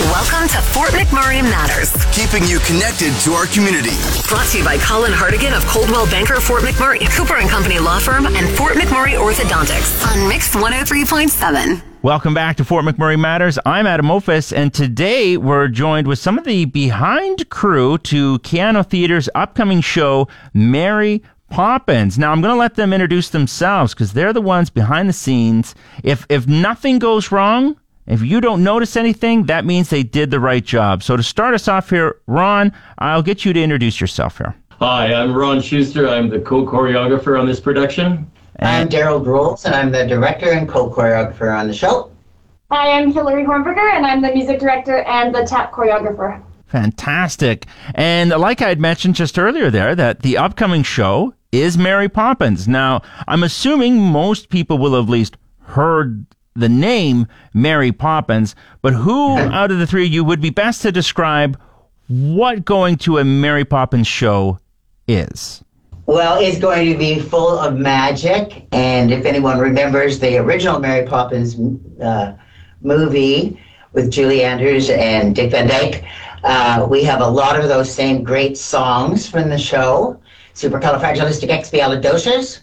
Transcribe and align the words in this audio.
Welcome 0.00 0.48
to 0.48 0.56
Fort 0.56 0.90
McMurray 0.90 1.40
Matters. 1.40 1.92
Keeping 2.10 2.48
you 2.48 2.58
connected 2.66 3.14
to 3.20 3.30
our 3.30 3.46
community. 3.46 3.94
Brought 4.26 4.48
to 4.48 4.58
you 4.58 4.64
by 4.64 4.76
Colin 4.78 5.12
Hardigan 5.12 5.56
of 5.56 5.64
Coldwell 5.66 6.06
Banker 6.06 6.40
Fort 6.40 6.64
McMurray, 6.64 7.08
Cooper 7.16 7.36
and 7.36 7.48
Company 7.48 7.78
Law 7.78 8.00
Firm, 8.00 8.26
and 8.26 8.48
Fort 8.58 8.74
McMurray 8.74 9.16
Orthodontics 9.16 10.04
on 10.04 10.28
Mix 10.28 10.52
103.7. 10.52 11.80
Welcome 12.02 12.34
back 12.34 12.56
to 12.56 12.64
Fort 12.64 12.84
McMurray 12.84 13.16
Matters. 13.16 13.56
I'm 13.64 13.86
Adam 13.86 14.10
Ophis, 14.10 14.52
and 14.52 14.74
today 14.74 15.36
we're 15.36 15.68
joined 15.68 16.08
with 16.08 16.18
some 16.18 16.38
of 16.38 16.44
the 16.44 16.64
behind 16.64 17.48
crew 17.50 17.96
to 17.98 18.40
Keyano 18.40 18.84
Theater's 18.84 19.28
upcoming 19.36 19.80
show, 19.80 20.26
Mary 20.52 21.22
Poppins. 21.50 22.18
Now 22.18 22.32
I'm 22.32 22.40
going 22.40 22.52
to 22.52 22.58
let 22.58 22.74
them 22.74 22.92
introduce 22.92 23.28
themselves 23.28 23.94
because 23.94 24.12
they're 24.12 24.32
the 24.32 24.40
ones 24.40 24.70
behind 24.70 25.08
the 25.08 25.12
scenes. 25.12 25.76
If 26.02 26.26
if 26.28 26.48
nothing 26.48 26.98
goes 26.98 27.30
wrong, 27.30 27.76
if 28.06 28.22
you 28.22 28.40
don't 28.40 28.62
notice 28.62 28.96
anything, 28.96 29.44
that 29.46 29.64
means 29.64 29.90
they 29.90 30.02
did 30.02 30.30
the 30.30 30.40
right 30.40 30.64
job. 30.64 31.02
So 31.02 31.16
to 31.16 31.22
start 31.22 31.54
us 31.54 31.68
off 31.68 31.90
here, 31.90 32.20
Ron, 32.26 32.72
I'll 32.98 33.22
get 33.22 33.44
you 33.44 33.52
to 33.52 33.62
introduce 33.62 34.00
yourself 34.00 34.38
here. 34.38 34.54
Hi, 34.80 35.14
I'm 35.14 35.34
Ron 35.34 35.62
Schuster. 35.62 36.08
I'm 36.08 36.28
the 36.28 36.40
co-choreographer 36.40 37.38
on 37.38 37.46
this 37.46 37.60
production. 37.60 38.30
I'm 38.60 38.88
Daryl 38.88 39.22
Groles, 39.22 39.64
and 39.64 39.74
I'm 39.74 39.90
the 39.90 40.06
director 40.06 40.50
and 40.50 40.68
co-choreographer 40.68 41.58
on 41.58 41.66
the 41.66 41.74
show. 41.74 42.10
Hi, 42.70 42.98
I'm 42.98 43.12
Hillary 43.12 43.44
Hornberger, 43.44 43.94
and 43.94 44.04
I'm 44.04 44.20
the 44.20 44.32
music 44.32 44.58
director 44.58 45.02
and 45.04 45.34
the 45.34 45.44
tap 45.44 45.72
choreographer. 45.72 46.42
Fantastic. 46.66 47.66
And 47.94 48.30
like 48.30 48.60
I 48.60 48.68
had 48.68 48.80
mentioned 48.80 49.14
just 49.14 49.38
earlier 49.38 49.70
there, 49.70 49.94
that 49.94 50.22
the 50.22 50.36
upcoming 50.36 50.82
show 50.82 51.34
is 51.52 51.78
Mary 51.78 52.08
Poppins. 52.08 52.66
Now, 52.66 53.02
I'm 53.28 53.44
assuming 53.44 54.00
most 54.00 54.48
people 54.48 54.78
will 54.78 54.94
have 54.94 55.04
at 55.04 55.10
least 55.10 55.36
heard 55.60 56.26
the 56.54 56.68
name 56.68 57.26
Mary 57.52 57.92
Poppins, 57.92 58.54
but 58.82 58.92
who 58.92 59.38
out 59.38 59.70
of 59.70 59.78
the 59.78 59.86
three 59.86 60.06
of 60.06 60.12
you 60.12 60.24
would 60.24 60.40
be 60.40 60.50
best 60.50 60.82
to 60.82 60.92
describe 60.92 61.58
what 62.08 62.64
going 62.64 62.96
to 62.98 63.18
a 63.18 63.24
Mary 63.24 63.64
Poppins 63.64 64.06
show 64.06 64.58
is? 65.08 65.62
Well, 66.06 66.38
it's 66.38 66.58
going 66.58 66.92
to 66.92 66.98
be 66.98 67.18
full 67.18 67.58
of 67.58 67.78
magic, 67.78 68.66
and 68.72 69.10
if 69.10 69.24
anyone 69.24 69.58
remembers 69.58 70.18
the 70.18 70.36
original 70.36 70.78
Mary 70.78 71.06
Poppins 71.06 71.56
uh, 72.00 72.34
movie 72.82 73.58
with 73.92 74.10
Julie 74.10 74.44
Andrews 74.44 74.90
and 74.90 75.34
Dick 75.34 75.50
Van 75.50 75.66
Dyke, 75.66 76.04
uh, 76.44 76.86
we 76.88 77.02
have 77.04 77.22
a 77.22 77.26
lot 77.26 77.58
of 77.58 77.68
those 77.68 77.90
same 77.90 78.22
great 78.22 78.58
songs 78.58 79.26
from 79.26 79.48
the 79.48 79.56
show. 79.56 80.20
Supercalifragilisticexpialidocious, 80.54 82.60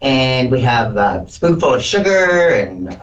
and 0.00 0.50
we 0.50 0.60
have 0.60 0.96
uh, 0.96 1.26
Spoonful 1.26 1.74
of 1.74 1.82
Sugar 1.82 2.50
and 2.50 3.00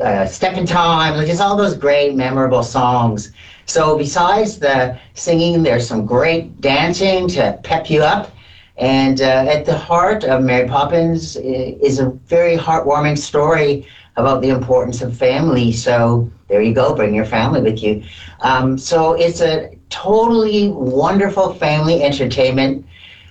uh, 0.00 0.26
Step 0.26 0.56
in 0.56 0.66
Time, 0.66 1.16
like 1.16 1.26
just 1.26 1.40
all 1.40 1.56
those 1.56 1.76
great, 1.76 2.14
memorable 2.14 2.62
songs. 2.62 3.32
So 3.66 3.96
besides 3.98 4.58
the 4.58 4.98
singing, 5.14 5.62
there's 5.62 5.86
some 5.86 6.06
great 6.06 6.60
dancing 6.60 7.28
to 7.28 7.58
pep 7.62 7.90
you 7.90 8.02
up. 8.02 8.32
And 8.76 9.20
uh, 9.20 9.46
at 9.48 9.66
the 9.66 9.76
heart 9.76 10.24
of 10.24 10.42
Mary 10.42 10.68
Poppins 10.68 11.36
is 11.36 11.98
a 11.98 12.10
very 12.26 12.56
heartwarming 12.56 13.18
story 13.18 13.86
about 14.16 14.40
the 14.40 14.48
importance 14.48 15.02
of 15.02 15.16
family. 15.16 15.72
So 15.72 16.30
there 16.48 16.62
you 16.62 16.74
go, 16.74 16.94
bring 16.94 17.14
your 17.14 17.26
family 17.26 17.60
with 17.60 17.82
you. 17.82 18.02
Um, 18.40 18.78
so 18.78 19.12
it's 19.12 19.40
a 19.40 19.76
totally 19.90 20.68
wonderful 20.68 21.54
family 21.54 22.02
entertainment 22.02 22.86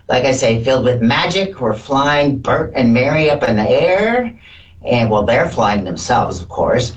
like 0.10 0.26
I 0.26 0.32
say, 0.32 0.64
filled 0.64 0.86
with 0.86 1.02
magic. 1.02 1.62
We're 1.62 1.76
flying 1.76 2.40
Bert 2.40 2.74
and 2.76 2.94
Mary 2.94 3.30
up 3.30 3.44
in 3.44 3.56
the 3.56 3.70
air. 3.70 4.38
And 4.86 5.10
well, 5.10 5.24
they're 5.24 5.50
flying 5.50 5.84
themselves, 5.84 6.42
of 6.42 6.50
course. 6.50 6.94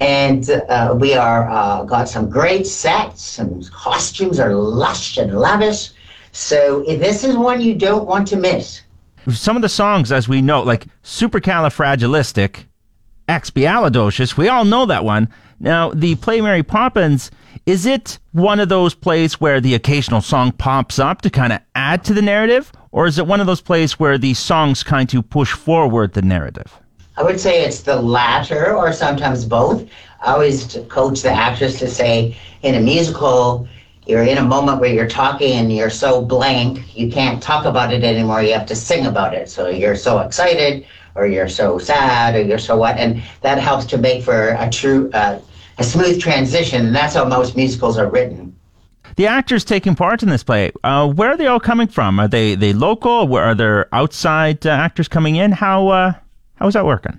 And 0.00 0.50
uh, 0.50 0.96
we 0.98 1.14
are 1.14 1.48
uh, 1.48 1.84
got 1.84 2.08
some 2.08 2.28
great 2.28 2.66
sets, 2.66 3.38
and 3.38 3.70
costumes 3.70 4.40
are 4.40 4.54
lush 4.54 5.18
and 5.18 5.38
lavish. 5.38 5.90
So 6.32 6.82
this 6.86 7.24
is 7.24 7.36
one 7.36 7.60
you 7.60 7.74
don't 7.74 8.06
want 8.06 8.26
to 8.28 8.36
miss. 8.36 8.82
Some 9.30 9.56
of 9.56 9.62
the 9.62 9.68
songs, 9.68 10.12
as 10.12 10.28
we 10.28 10.40
know, 10.40 10.62
like 10.62 10.86
Supercalifragilistic, 11.02 12.64
Expialidocious, 13.28 14.36
we 14.36 14.48
all 14.48 14.64
know 14.64 14.86
that 14.86 15.04
one. 15.04 15.28
Now, 15.58 15.90
the 15.90 16.14
play 16.16 16.40
Mary 16.40 16.62
Poppins, 16.62 17.30
is 17.64 17.86
it 17.86 18.18
one 18.32 18.60
of 18.60 18.68
those 18.68 18.94
plays 18.94 19.40
where 19.40 19.60
the 19.60 19.74
occasional 19.74 20.20
song 20.20 20.52
pops 20.52 20.98
up 20.98 21.22
to 21.22 21.30
kind 21.30 21.52
of 21.52 21.60
add 21.74 22.04
to 22.04 22.14
the 22.14 22.22
narrative? 22.22 22.70
Or 22.92 23.06
is 23.06 23.18
it 23.18 23.26
one 23.26 23.40
of 23.40 23.46
those 23.46 23.60
plays 23.60 23.98
where 23.98 24.16
the 24.16 24.34
songs 24.34 24.82
kind 24.82 25.12
of 25.14 25.28
push 25.28 25.52
forward 25.52 26.12
the 26.12 26.22
narrative? 26.22 26.72
I 27.16 27.22
would 27.22 27.40
say 27.40 27.64
it's 27.64 27.80
the 27.80 27.96
latter, 27.96 28.74
or 28.74 28.92
sometimes 28.92 29.44
both. 29.44 29.88
I 30.20 30.32
always 30.32 30.78
coach 30.88 31.22
the 31.22 31.30
actress 31.30 31.78
to 31.80 31.88
say, 31.88 32.36
in 32.62 32.74
a 32.74 32.80
musical, 32.80 33.66
you're 34.06 34.22
in 34.22 34.38
a 34.38 34.42
moment 34.42 34.80
where 34.80 34.92
you're 34.92 35.08
talking 35.08 35.52
and 35.52 35.72
you're 35.72 35.90
so 35.90 36.24
blank, 36.24 36.96
you 36.96 37.10
can't 37.10 37.42
talk 37.42 37.64
about 37.64 37.92
it 37.92 38.04
anymore. 38.04 38.42
You 38.42 38.52
have 38.52 38.66
to 38.66 38.76
sing 38.76 39.06
about 39.06 39.34
it. 39.34 39.48
So 39.48 39.68
you're 39.68 39.96
so 39.96 40.20
excited, 40.20 40.86
or 41.16 41.26
you're 41.26 41.48
so 41.48 41.78
sad, 41.78 42.34
or 42.34 42.42
you're 42.42 42.58
so 42.58 42.76
what, 42.76 42.96
and 42.98 43.22
that 43.42 43.58
helps 43.58 43.84
to 43.86 43.98
make 43.98 44.22
for 44.22 44.50
a 44.58 44.68
true, 44.70 45.10
uh, 45.12 45.38
a 45.78 45.84
smooth 45.84 46.20
transition. 46.20 46.86
And 46.86 46.94
that's 46.94 47.14
how 47.14 47.24
most 47.24 47.56
musicals 47.56 47.98
are 47.98 48.08
written. 48.08 48.54
The 49.16 49.26
actors 49.26 49.64
taking 49.64 49.94
part 49.94 50.22
in 50.22 50.28
this 50.28 50.44
play, 50.44 50.72
uh, 50.84 51.08
where 51.08 51.30
are 51.30 51.36
they 51.36 51.46
all 51.46 51.60
coming 51.60 51.86
from? 51.86 52.20
Are 52.20 52.28
they 52.28 52.54
they 52.54 52.72
local? 52.74 53.26
Where 53.26 53.44
are 53.44 53.54
there 53.54 53.88
outside 53.94 54.66
uh, 54.66 54.70
actors 54.70 55.08
coming 55.08 55.36
in? 55.36 55.52
How 55.52 55.88
uh, 55.88 56.12
how 56.56 56.66
is 56.66 56.74
that 56.74 56.84
working? 56.84 57.18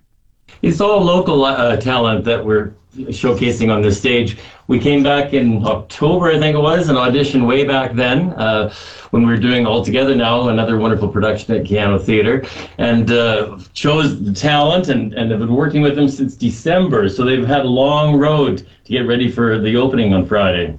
It's 0.62 0.82
all 0.82 1.02
local 1.02 1.46
uh, 1.46 1.78
talent 1.78 2.26
that 2.26 2.44
we're 2.44 2.74
showcasing 2.96 3.74
on 3.74 3.82
this 3.82 3.98
stage. 3.98 4.38
We 4.68 4.80
came 4.80 5.04
back 5.04 5.34
in 5.34 5.66
October, 5.66 6.32
I 6.32 6.40
think 6.40 6.56
it 6.56 6.60
was, 6.60 6.90
and 6.90 6.98
auditioned 6.98 7.48
way 7.48 7.64
back 7.64 7.94
then 7.94 8.32
uh, 8.34 8.74
when 9.12 9.26
we 9.26 9.32
were 9.32 9.38
doing 9.40 9.66
All 9.66 9.84
Together 9.84 10.16
Now, 10.16 10.50
another 10.50 10.78
wonderful 10.78 11.08
production 11.08 11.56
at 11.56 11.64
Keyano 11.64 12.04
Theater, 12.04 12.46
and 12.78 13.10
uh, 13.12 13.60
chose 13.74 14.22
the 14.24 14.34
talent 14.34 14.90
and, 14.90 15.14
and 15.14 15.32
have 15.32 15.40
been 15.40 15.54
working 15.54 15.82
with 15.82 15.96
them 15.96 16.10
since 16.10 16.36
December. 16.36 17.08
So 17.08 17.24
they've 17.24 17.48
had 17.48 17.62
a 17.62 17.70
long 17.70 18.18
road 18.18 18.68
to 18.86 18.92
get 18.92 19.08
ready 19.08 19.32
for 19.32 19.60
the 19.60 19.78
opening 19.78 20.14
on 20.14 20.26
Friday. 20.26 20.78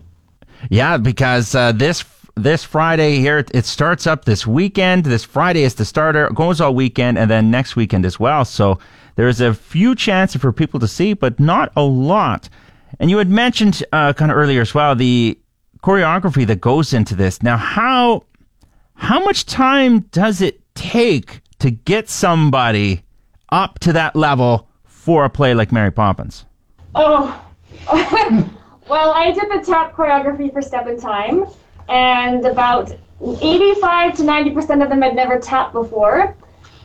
Yeah, 0.71 0.97
because 0.97 1.55
uh, 1.55 1.73
this 1.73 2.05
this 2.35 2.63
Friday 2.63 3.17
here 3.17 3.45
it 3.53 3.65
starts 3.65 4.07
up 4.07 4.25
this 4.25 4.47
weekend. 4.47 5.05
This 5.05 5.25
Friday 5.25 5.63
is 5.63 5.75
the 5.75 5.85
starter, 5.85 6.29
goes 6.31 6.61
all 6.61 6.75
weekend, 6.75 7.19
and 7.19 7.31
then 7.31 7.51
next 7.51 7.75
weekend 7.75 8.05
as 8.05 8.21
well. 8.21 8.45
So 8.45 8.79
there's 9.19 9.41
a 9.41 9.53
few 9.53 9.97
chances 9.97 10.41
for 10.41 10.53
people 10.53 10.79
to 10.79 10.87
see, 10.87 11.13
but 11.13 11.41
not 11.41 11.73
a 11.75 11.83
lot. 11.83 12.49
And 13.01 13.11
you 13.11 13.19
had 13.19 13.29
mentioned 13.29 13.83
uh, 13.93 14.13
kind 14.13 14.31
of 14.31 14.37
earlier 14.37 14.61
as 14.61 14.75
well 14.75 14.95
the 14.95 15.37
choreography 15.83 16.47
that 16.47 16.61
goes 16.61 16.93
into 16.93 17.17
this. 17.17 17.43
Now, 17.43 17.57
how 17.57 18.23
how 18.95 19.19
much 19.19 19.45
time 19.45 20.03
does 20.13 20.41
it 20.41 20.61
take 20.77 21.41
to 21.59 21.73
get 21.73 22.09
somebody 22.09 23.03
up 23.49 23.81
to 23.81 23.93
that 23.93 24.15
level 24.15 24.69
for 24.85 25.25
a 25.25 25.31
play 25.31 25.53
like 25.53 25.73
Mary 25.73 25.91
Poppins? 25.91 26.45
Oh, 26.95 27.45
well, 28.89 29.11
I 29.11 29.33
did 29.33 29.51
the 29.51 29.65
tap 29.67 29.97
choreography 29.97 30.53
for 30.53 30.63
Step 30.63 30.87
in 30.87 30.97
Time, 30.97 31.45
and 31.89 32.47
about 32.47 32.93
85 33.21 34.17
to 34.19 34.23
90% 34.23 34.81
of 34.81 34.89
them 34.89 35.03
had 35.03 35.17
never 35.17 35.41
tapped 35.41 35.73
before. 35.73 36.37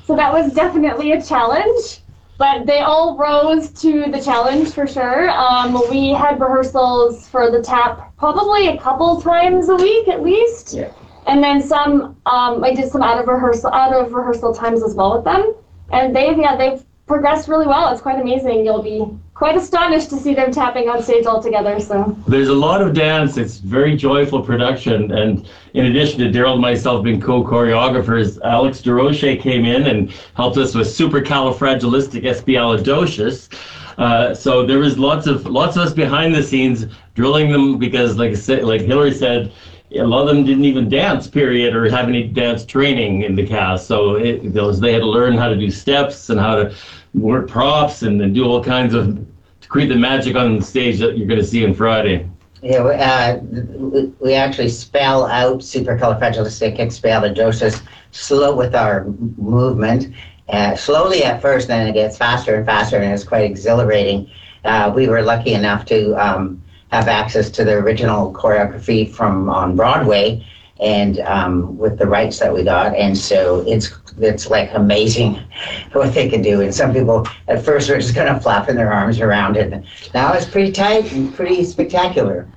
So 0.05 0.15
that 0.15 0.33
was 0.33 0.51
definitely 0.51 1.11
a 1.11 1.21
challenge 1.21 1.99
but 2.37 2.65
they 2.65 2.79
all 2.79 3.17
rose 3.17 3.69
to 3.81 4.05
the 4.11 4.21
challenge 4.21 4.73
for 4.73 4.87
sure. 4.87 5.29
Um, 5.29 5.81
we 5.89 6.09
had 6.09 6.39
rehearsals 6.39 7.27
for 7.27 7.51
the 7.51 7.61
tap 7.61 8.15
probably 8.17 8.67
a 8.67 8.77
couple 8.77 9.21
times 9.21 9.69
a 9.69 9.75
week 9.75 10.07
at 10.07 10.23
least. 10.23 10.73
Yeah. 10.73 10.91
And 11.25 11.43
then 11.43 11.61
some, 11.61 12.17
um, 12.25 12.63
I 12.63 12.73
did 12.73 12.89
some 12.91 13.01
out 13.01 13.19
of 13.19 13.27
rehearsal, 13.27 13.71
out 13.71 13.93
of 13.93 14.11
rehearsal 14.11 14.53
times 14.53 14.83
as 14.83 14.93
well 14.93 15.15
with 15.15 15.23
them. 15.23 15.55
And 15.91 16.15
they've, 16.15 16.37
yeah, 16.37 16.55
they've 16.55 16.83
progressed 17.07 17.47
really 17.47 17.67
well. 17.67 17.91
It's 17.93 18.01
quite 18.01 18.19
amazing. 18.19 18.65
You'll 18.65 18.83
be 18.83 19.05
quite 19.33 19.57
astonished 19.57 20.09
to 20.11 20.17
see 20.17 20.33
them 20.33 20.51
tapping 20.51 20.89
on 20.89 21.01
stage 21.01 21.25
all 21.25 21.41
together. 21.41 21.79
So 21.79 22.17
there's 22.27 22.49
a 22.49 22.53
lot 22.53 22.81
of 22.81 22.93
dance. 22.93 23.37
It's 23.37 23.57
very 23.57 23.95
joyful 23.97 24.41
production, 24.41 25.11
and 25.11 25.49
in 25.73 25.85
addition 25.87 26.19
to 26.19 26.25
Daryl 26.25 26.53
and 26.53 26.61
myself 26.61 27.03
being 27.03 27.19
co-choreographers, 27.19 28.39
Alex 28.43 28.81
DeRoche 28.81 29.41
came 29.41 29.65
in 29.65 29.87
and 29.87 30.11
helped 30.35 30.57
us 30.57 30.75
with 30.75 30.87
Supercalifragilisticexpialidocious. 30.87 33.49
Uh, 33.97 34.33
so 34.33 34.65
there 34.65 34.79
was 34.79 34.97
lots 34.97 35.27
of 35.27 35.45
lots 35.45 35.75
of 35.77 35.83
us 35.83 35.93
behind 35.93 36.33
the 36.33 36.41
scenes 36.41 36.87
drilling 37.13 37.51
them 37.51 37.77
because, 37.77 38.17
like 38.17 38.31
I 38.31 38.35
said, 38.35 38.63
like 38.63 38.81
Hillary 38.81 39.13
said, 39.13 39.51
a 39.91 40.03
lot 40.03 40.27
of 40.27 40.35
them 40.35 40.43
didn't 40.45 40.65
even 40.65 40.89
dance, 40.89 41.27
period, 41.27 41.75
or 41.75 41.87
have 41.89 42.07
any 42.07 42.23
dance 42.27 42.65
training 42.65 43.23
in 43.23 43.35
the 43.35 43.45
cast. 43.45 43.87
So 43.87 44.15
it, 44.15 44.53
those 44.53 44.79
they 44.79 44.93
had 44.93 44.99
to 44.99 45.09
learn 45.09 45.37
how 45.37 45.49
to 45.49 45.55
do 45.55 45.69
steps 45.69 46.29
and 46.29 46.39
how 46.39 46.55
to 46.55 46.73
work 47.13 47.47
props 47.47 48.01
and, 48.03 48.19
and 48.21 48.33
do 48.33 48.45
all 48.45 48.63
kinds 48.63 48.93
of 48.95 49.23
to 49.61 49.67
create 49.67 49.87
the 49.89 49.95
magic 49.95 50.35
on 50.35 50.57
the 50.59 50.65
stage 50.65 50.99
that 50.99 51.17
you're 51.17 51.27
going 51.27 51.39
to 51.39 51.45
see 51.45 51.63
on 51.65 51.73
Friday. 51.73 52.27
Yeah, 52.61 52.83
we, 52.83 52.91
uh, 52.93 53.37
we- 53.37 54.11
we 54.19 54.33
actually 54.33 54.69
spell 54.69 55.25
out 55.27 55.59
supercalifragilisticexpialidocious 55.59 57.81
slow 58.11 58.55
with 58.55 58.73
our 58.75 59.05
movement. 59.37 60.13
Uh, 60.49 60.75
slowly 60.75 61.23
at 61.23 61.41
first, 61.41 61.67
then 61.67 61.87
it 61.87 61.93
gets 61.93 62.17
faster 62.17 62.55
and 62.55 62.65
faster, 62.65 62.97
and 62.97 63.13
it's 63.13 63.23
quite 63.23 63.45
exhilarating. 63.45 64.29
Uh, 64.65 64.91
we 64.93 65.07
were 65.07 65.21
lucky 65.21 65.53
enough 65.53 65.85
to 65.85 66.13
um, 66.15 66.61
have 66.93 67.07
access 67.07 67.49
to 67.49 67.63
the 67.63 67.73
original 67.73 68.31
choreography 68.33 69.11
from 69.11 69.49
on 69.49 69.75
Broadway, 69.75 70.45
and 70.79 71.19
um, 71.21 71.77
with 71.77 71.97
the 71.97 72.05
rights 72.05 72.39
that 72.39 72.53
we 72.53 72.63
got, 72.63 72.95
and 72.95 73.17
so 73.17 73.63
it's 73.67 73.91
it's 74.19 74.49
like 74.49 74.69
amazing 74.73 75.39
what 75.93 76.13
they 76.13 76.29
can 76.29 76.41
do. 76.41 76.61
And 76.61 76.73
some 76.73 76.93
people 76.93 77.27
at 77.47 77.65
first 77.65 77.89
were 77.89 77.97
just 77.97 78.13
kind 78.13 78.29
of 78.29 78.43
flapping 78.43 78.75
their 78.75 78.93
arms 78.93 79.19
around 79.19 79.57
it. 79.57 79.83
Now 80.13 80.33
it's 80.33 80.45
pretty 80.45 80.71
tight 80.71 81.11
and 81.11 81.33
pretty 81.33 81.63
spectacular. 81.63 82.47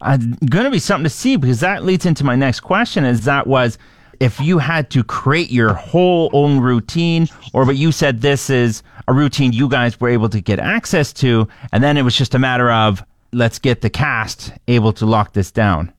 uh, 0.00 0.16
going 0.16 0.64
to 0.64 0.70
be 0.70 0.78
something 0.78 1.04
to 1.04 1.10
see 1.10 1.36
because 1.36 1.60
that 1.60 1.84
leads 1.84 2.06
into 2.06 2.24
my 2.24 2.34
next 2.34 2.60
question 2.60 3.04
is 3.04 3.24
that 3.24 3.46
was 3.46 3.76
if 4.20 4.40
you 4.40 4.58
had 4.58 4.88
to 4.90 5.04
create 5.04 5.50
your 5.50 5.74
whole 5.74 6.30
own 6.32 6.60
routine 6.60 7.28
or 7.52 7.66
but 7.66 7.76
you 7.76 7.92
said 7.92 8.20
this 8.20 8.48
is 8.48 8.82
a 9.08 9.12
routine 9.12 9.52
you 9.52 9.68
guys 9.68 10.00
were 10.00 10.08
able 10.08 10.28
to 10.28 10.40
get 10.40 10.58
access 10.58 11.12
to 11.12 11.46
and 11.72 11.82
then 11.84 11.98
it 11.98 12.02
was 12.02 12.16
just 12.16 12.34
a 12.34 12.38
matter 12.38 12.70
of 12.70 13.04
let's 13.34 13.58
get 13.58 13.80
the 13.80 13.90
cast 13.90 14.52
able 14.68 14.92
to 14.92 15.04
lock 15.04 15.32
this 15.32 15.50
down 15.50 15.92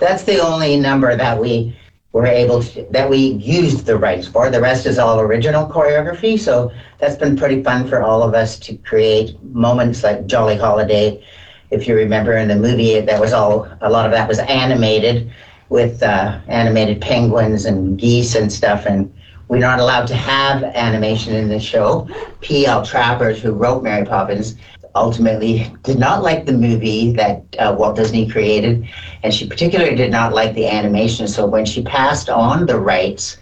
That's 0.00 0.24
the 0.24 0.38
only 0.40 0.76
number 0.76 1.16
that 1.16 1.40
we 1.40 1.76
were 2.16 2.26
able 2.26 2.62
to, 2.62 2.86
that 2.92 3.10
we 3.10 3.18
used 3.18 3.84
the 3.84 3.98
rights 3.98 4.26
for. 4.26 4.48
The 4.48 4.60
rest 4.60 4.86
is 4.86 4.98
all 4.98 5.20
original 5.20 5.68
choreography. 5.68 6.38
So 6.38 6.72
that's 6.98 7.14
been 7.14 7.36
pretty 7.36 7.62
fun 7.62 7.86
for 7.86 8.02
all 8.02 8.22
of 8.22 8.32
us 8.32 8.58
to 8.60 8.74
create 8.78 9.38
moments 9.42 10.02
like 10.02 10.26
Jolly 10.26 10.56
Holiday. 10.56 11.22
If 11.70 11.86
you 11.86 11.94
remember 11.94 12.34
in 12.38 12.48
the 12.48 12.56
movie, 12.56 12.98
that 13.00 13.20
was 13.20 13.34
all, 13.34 13.68
a 13.82 13.90
lot 13.90 14.06
of 14.06 14.12
that 14.12 14.26
was 14.28 14.38
animated 14.38 15.30
with 15.68 16.02
uh, 16.02 16.40
animated 16.48 17.02
penguins 17.02 17.66
and 17.66 17.98
geese 17.98 18.34
and 18.34 18.50
stuff. 18.50 18.86
And 18.86 19.12
we're 19.48 19.58
not 19.58 19.78
allowed 19.78 20.06
to 20.06 20.14
have 20.14 20.64
animation 20.64 21.34
in 21.34 21.50
the 21.50 21.60
show. 21.60 22.08
P.L. 22.40 22.82
Travers, 22.82 23.42
who 23.42 23.52
wrote 23.52 23.82
Mary 23.82 24.06
Poppins, 24.06 24.56
ultimately 24.96 25.72
did 25.84 25.98
not 25.98 26.22
like 26.22 26.46
the 26.46 26.52
movie 26.52 27.12
that 27.12 27.42
uh, 27.58 27.74
Walt 27.78 27.96
Disney 27.96 28.28
created, 28.28 28.88
and 29.22 29.32
she 29.32 29.46
particularly 29.48 29.94
did 29.94 30.10
not 30.10 30.34
like 30.34 30.54
the 30.54 30.66
animation. 30.66 31.28
So 31.28 31.46
when 31.46 31.64
she 31.64 31.82
passed 31.82 32.28
on 32.28 32.66
the 32.66 32.78
rights 32.78 33.38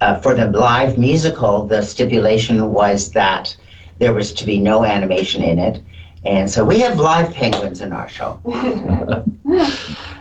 uh, 0.00 0.16
for 0.20 0.34
the 0.34 0.50
live 0.50 0.98
musical, 0.98 1.66
the 1.66 1.82
stipulation 1.82 2.72
was 2.72 3.10
that 3.12 3.56
there 3.98 4.14
was 4.14 4.32
to 4.34 4.46
be 4.46 4.58
no 4.58 4.84
animation 4.84 5.42
in 5.42 5.58
it. 5.58 5.82
And 6.24 6.50
so 6.50 6.64
we 6.64 6.78
have 6.80 6.98
live 6.98 7.32
penguins 7.32 7.80
in 7.80 7.92
our 7.92 8.08
show. 8.08 8.40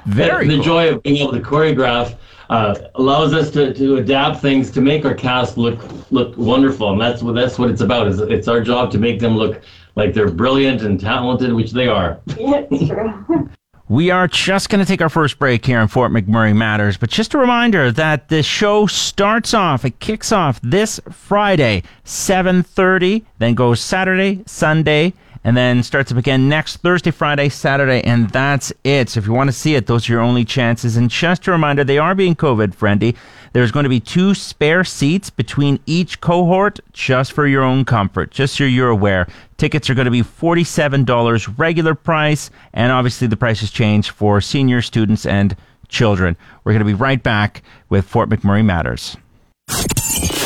very 0.06 0.48
the 0.48 0.56
cool. 0.56 0.64
joy 0.64 0.90
of 0.94 1.04
being 1.04 1.18
able 1.18 1.34
to 1.34 1.42
choreograph 1.42 2.16
uh, 2.50 2.76
allows 2.96 3.34
us 3.34 3.52
to, 3.52 3.74
to 3.74 3.98
adapt 3.98 4.42
things 4.42 4.72
to 4.72 4.82
make 4.82 5.06
our 5.06 5.14
cast 5.14 5.58
look 5.58 5.80
look 6.12 6.36
wonderful, 6.38 6.92
and 6.92 7.00
that's 7.00 7.22
what 7.22 7.36
that's 7.36 7.60
what 7.60 7.70
it's 7.70 7.82
about. 7.82 8.08
Is 8.08 8.20
it's 8.20 8.48
our 8.48 8.62
job 8.62 8.92
to 8.92 8.98
make 8.98 9.20
them 9.20 9.38
look 9.38 9.62
like 9.96 10.14
they're 10.14 10.30
brilliant 10.30 10.82
and 10.82 11.00
talented, 11.00 11.54
which 11.54 11.72
they 11.72 11.88
are. 11.88 12.20
Yeah, 12.38 12.66
it's 12.70 12.88
true. 12.88 13.50
We 13.90 14.12
are 14.12 14.28
just 14.28 14.70
going 14.70 14.86
to 14.86 14.88
take 14.88 15.02
our 15.02 15.10
first 15.10 15.40
break 15.40 15.66
here 15.66 15.80
in 15.80 15.88
Fort 15.88 16.12
McMurray 16.12 16.56
Matters, 16.56 16.96
but 16.96 17.10
just 17.10 17.34
a 17.34 17.40
reminder 17.40 17.92
that 17.94 18.30
the 18.30 18.44
show 18.44 18.86
starts 18.86 19.52
off, 19.56 19.84
it 19.84 20.00
kicks 20.00 20.32
off 20.32 20.62
this 20.62 21.00
Friday, 21.10 21.82
7:30, 22.06 23.24
then 23.40 23.56
goes 23.56 23.82
Saturday, 23.82 24.44
Sunday, 24.46 25.14
and 25.44 25.56
then 25.56 25.84
starts 25.84 26.12
up 26.12 26.18
again 26.18 26.50
next 26.50 26.78
Thursday, 26.78 27.12
Friday, 27.12 27.50
Saturday, 27.50 28.02
and 28.04 28.30
that's 28.30 28.74
it. 28.84 29.10
So 29.10 29.20
if 29.20 29.28
you 29.28 29.34
want 29.34 29.48
to 29.50 29.56
see 29.56 29.76
it, 29.76 29.88
those 29.88 30.10
are 30.10 30.14
your 30.14 30.22
only 30.22 30.46
chances. 30.46 30.98
And 30.98 31.10
just 31.10 31.48
a 31.48 31.52
reminder, 31.52 31.84
they 31.84 31.98
are 31.98 32.16
being 32.16 32.36
COVID 32.36 32.74
friendly. 32.74 33.16
There's 33.54 33.72
going 33.72 33.84
to 33.84 33.90
be 33.90 34.00
two 34.00 34.36
spare 34.36 34.84
seats 34.84 35.30
between 35.30 35.80
each 35.86 36.22
cohort 36.22 36.80
just 36.92 37.32
for 37.32 37.48
your 37.48 37.64
own 37.64 37.86
comfort, 37.86 38.32
just 38.32 38.56
so 38.56 38.64
you're 38.64 38.90
aware. 38.90 39.28
Tickets 39.58 39.90
are 39.90 39.96
going 39.96 40.06
to 40.06 40.12
be 40.12 40.22
$47 40.22 41.58
regular 41.58 41.96
price, 41.96 42.52
and 42.74 42.92
obviously 42.92 43.28
the 43.28 43.38
prices 43.38 43.72
change 43.72 44.12
for 44.12 44.42
senior 44.42 44.82
students 44.82 45.26
and 45.26 45.56
children. 45.88 46.38
We're 46.64 46.74
going 46.74 46.80
to 46.80 46.86
be 46.86 46.94
right 46.94 47.22
back 47.22 47.64
with 47.90 48.06
Fort 48.06 48.30
McMurray 48.30 48.64
Matters. 48.64 49.18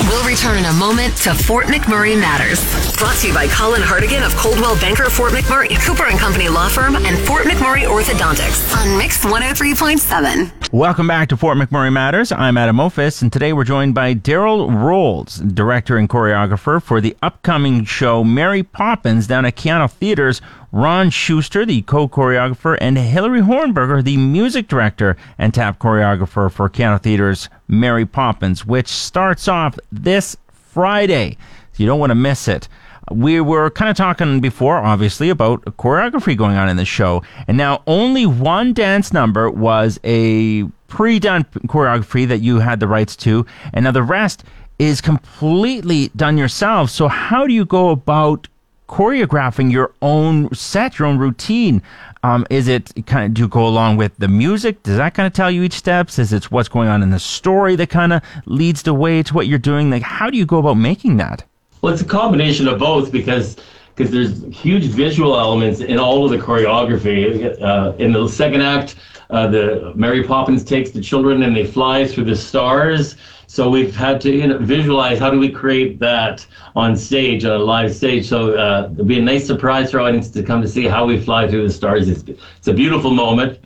We'll 0.10 0.28
return 0.28 0.58
in 0.58 0.66
a 0.66 0.74
moment 0.74 1.16
to 1.18 1.34
Fort 1.34 1.68
McMurray 1.68 2.20
Matters. 2.20 2.60
Brought 2.98 3.16
to 3.20 3.30
you 3.30 3.34
by 3.34 3.48
Colin 3.48 3.82
Hardigan 3.82 4.26
of 4.26 4.36
Coldwell 4.36 4.76
Banker 4.82 5.10
Fort 5.10 5.32
McMurray, 5.32 5.80
Cooper 5.86 6.06
and 6.06 6.20
Company 6.20 6.50
Law 6.50 6.68
Firm, 6.68 6.98
and 6.98 7.18
Fort 7.26 7.46
McMurray 7.46 7.88
Orthodontics 7.88 8.76
on 8.76 8.98
Mix 8.98 9.24
103.7. 9.24 10.74
Welcome 10.74 11.08
back 11.08 11.30
to 11.30 11.38
Fort 11.38 11.58
McMurray 11.58 11.92
Matters. 11.94 12.34
I'm 12.34 12.58
Adam 12.58 12.82
Ophis, 12.82 13.22
and 13.22 13.32
today 13.32 13.54
we're 13.54 13.64
joined 13.64 13.96
by 13.96 14.14
Daryl 14.14 14.70
Rolls, 14.84 15.38
director 15.38 15.98
and 15.98 16.10
choreographer 16.10 16.84
for 16.84 17.00
the 17.00 17.16
upcoming 17.22 17.86
show 17.86 18.26
Mary 18.26 18.62
Poppins 18.62 19.26
down 19.26 19.46
at 19.46 19.56
Keyano 19.56 19.90
Theaters. 19.90 20.42
Ron 20.74 21.12
Schuster, 21.12 21.68
the 21.68 21.84
co-choreographer, 21.84 22.80
and 22.82 22.98
Hilary 22.98 23.42
Hornberger, 23.42 24.04
the 24.04 24.18
music 24.18 24.68
director 24.68 25.16
and 25.38 25.54
tap 25.54 25.78
choreographer 25.78 26.52
for 26.52 26.68
Keyano 26.68 27.00
Theaters 27.00 27.48
Mary 27.68 28.08
Poppins, 28.08 28.66
which 28.66 28.88
starts 28.88 29.48
off 29.48 29.78
this 29.92 30.36
Friday. 30.52 31.38
You 31.78 31.86
don't 31.86 32.00
want 32.00 32.10
to 32.10 32.16
miss 32.16 32.48
it. 32.48 32.68
We 33.12 33.40
were 33.40 33.70
kind 33.70 33.92
of 33.92 33.98
talking 33.98 34.40
before, 34.42 34.78
obviously, 34.78 35.30
about 35.30 35.62
choreography 35.78 36.36
going 36.36 36.58
on 36.58 36.68
in 36.68 36.78
the 36.78 36.86
show, 36.86 37.22
and 37.48 37.56
now 37.56 37.84
only 37.86 38.26
one 38.26 38.74
dance 38.74 39.14
number 39.14 39.52
was 39.52 40.00
a 40.04 40.64
pre-done 40.88 41.44
choreography 41.68 42.28
that 42.28 42.40
you 42.40 42.58
had 42.58 42.80
the 42.80 42.88
rights 42.88 43.16
to, 43.18 43.46
and 43.74 43.84
now 43.84 43.92
the 43.92 44.02
rest 44.02 44.44
is 44.80 45.02
completely 45.02 46.10
done 46.16 46.36
yourself. 46.36 46.90
So 46.90 47.08
how 47.08 47.46
do 47.46 47.54
you 47.54 47.64
go 47.64 47.90
about 47.90 48.48
choreographing 48.94 49.72
your 49.72 49.92
own 50.04 50.54
set, 50.54 51.00
your 51.00 51.08
own 51.08 51.18
routine? 51.18 51.82
Um, 52.22 52.46
is 52.52 52.68
it 52.68 52.94
kind 53.08 53.26
of 53.26 53.34
do 53.34 53.42
you 53.42 53.48
go 53.48 53.66
along 53.66 53.98
with 53.98 54.16
the 54.20 54.28
music? 54.28 54.84
Does 54.84 54.98
that 54.98 55.16
kind 55.16 55.26
of 55.26 55.34
tell 55.34 55.50
you 55.50 55.64
each 55.64 55.74
steps? 55.74 56.20
Is 56.20 56.32
it 56.32 56.52
what's 56.52 56.70
going 56.70 56.90
on 56.90 57.02
in 57.02 57.10
the 57.10 57.20
story 57.20 57.76
that 57.78 57.90
kind 57.90 58.14
of 58.14 58.22
leads 58.46 58.84
the 58.84 58.94
way 58.94 59.24
to 59.24 59.34
what 59.34 59.48
you're 59.48 59.58
doing? 59.58 59.90
Like, 59.90 60.04
how 60.04 60.30
do 60.30 60.38
you 60.38 60.46
go 60.46 60.60
about 60.60 60.76
making 60.76 61.18
that? 61.18 61.44
Well, 61.82 61.92
it's 61.92 62.04
a 62.04 62.06
combination 62.06 62.68
of 62.68 62.78
both 62.78 63.12
because 63.12 63.58
because 63.96 64.12
there's 64.12 64.44
huge 64.56 64.86
visual 64.86 65.40
elements 65.40 65.80
in 65.80 65.98
all 65.98 66.26
of 66.26 66.32
the 66.32 66.38
choreography. 66.38 67.60
Uh, 67.62 67.94
in 67.98 68.12
the 68.12 68.28
second 68.28 68.62
act, 68.62 68.96
uh, 69.32 69.48
the 69.48 69.92
Mary 69.96 70.24
Poppins 70.24 70.64
takes 70.64 70.92
the 70.92 71.02
children 71.02 71.42
and 71.42 71.56
they 71.56 71.66
fly 71.66 72.06
through 72.06 72.26
the 72.26 72.36
stars. 72.36 73.16
So 73.54 73.70
we've 73.70 73.96
had 73.96 74.20
to 74.22 74.32
you 74.36 74.48
know, 74.48 74.58
visualize 74.58 75.20
how 75.20 75.30
do 75.30 75.38
we 75.38 75.48
create 75.48 76.00
that 76.00 76.44
on 76.76 76.96
stage, 76.96 77.46
on 77.46 77.52
a 77.52 77.64
live 77.64 77.94
stage. 77.94 78.28
So 78.28 78.58
uh, 78.58 78.90
it'll 78.92 79.06
be 79.06 79.20
a 79.20 79.22
nice 79.22 79.46
surprise 79.46 79.92
for 79.92 80.00
our 80.00 80.08
audience 80.08 80.32
to 80.32 80.42
come 80.42 80.60
to 80.64 80.68
see 80.68 80.86
how 80.86 81.06
we 81.06 81.22
fly 81.22 81.48
through 81.48 81.68
the 81.68 81.72
stars. 81.72 82.10
It's, 82.10 82.24
it's 82.24 82.68
a 82.68 82.74
beautiful 82.74 83.12
moment. 83.12 83.60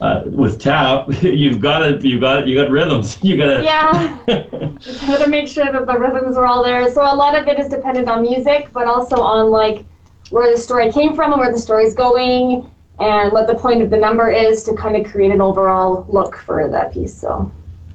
Uh, 0.00 0.22
with 0.24 0.58
tap, 0.58 1.08
you've 1.22 1.60
got 1.60 1.82
it. 1.82 2.02
You've 2.02 2.22
got 2.22 2.38
it. 2.38 2.48
You 2.48 2.56
got 2.56 2.70
rhythms. 2.70 3.18
You 3.22 3.36
got 3.36 3.58
to. 3.58 3.62
Yeah. 3.62 4.18
Had 5.00 5.22
to 5.22 5.28
make 5.28 5.46
sure 5.46 5.70
that 5.70 5.84
the 5.84 5.98
rhythms 5.98 6.38
are 6.38 6.46
all 6.46 6.64
there. 6.64 6.90
So 6.90 7.02
a 7.02 7.14
lot 7.14 7.36
of 7.36 7.46
it 7.46 7.60
is 7.60 7.68
dependent 7.68 8.08
on 8.08 8.22
music, 8.22 8.70
but 8.72 8.86
also 8.86 9.16
on 9.16 9.50
like 9.50 9.84
where 10.30 10.50
the 10.50 10.58
story 10.58 10.90
came 10.90 11.14
from 11.14 11.34
and 11.34 11.40
where 11.40 11.52
the 11.52 11.58
story's 11.58 11.92
going, 11.92 12.70
and 12.98 13.30
what 13.30 13.46
the 13.46 13.56
point 13.56 13.82
of 13.82 13.90
the 13.90 13.98
number 13.98 14.30
is 14.30 14.64
to 14.64 14.74
kind 14.74 14.96
of 14.96 15.04
create 15.12 15.32
an 15.32 15.42
overall 15.42 16.06
look 16.08 16.38
for 16.38 16.66
that 16.70 16.94
piece. 16.94 17.12
So. 17.14 17.52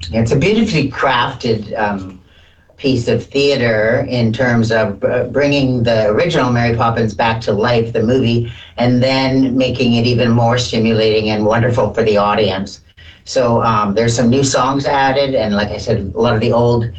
It's 0.08 0.32
a 0.32 0.36
beautifully 0.36 0.90
crafted 0.90 1.76
um, 1.78 2.20
piece 2.76 3.08
of 3.08 3.24
theater 3.24 4.06
in 4.08 4.32
terms 4.32 4.72
of 4.72 5.02
uh, 5.04 5.24
bringing 5.24 5.82
the 5.82 6.08
original 6.08 6.50
Mary 6.50 6.74
Poppins 6.76 7.14
back 7.14 7.40
to 7.42 7.52
life, 7.52 7.92
the 7.92 8.02
movie, 8.02 8.50
and 8.78 9.02
then 9.02 9.56
making 9.56 9.94
it 9.94 10.06
even 10.06 10.30
more 10.30 10.58
stimulating 10.58 11.30
and 11.30 11.44
wonderful 11.44 11.92
for 11.92 12.02
the 12.02 12.16
audience. 12.16 12.80
So 13.24 13.62
um, 13.62 13.94
there's 13.94 14.16
some 14.16 14.30
new 14.30 14.42
songs 14.42 14.86
added, 14.86 15.34
and 15.34 15.54
like 15.54 15.68
I 15.68 15.76
said, 15.76 16.12
a 16.14 16.20
lot 16.20 16.34
of 16.34 16.40
the 16.40 16.52
old 16.52 16.90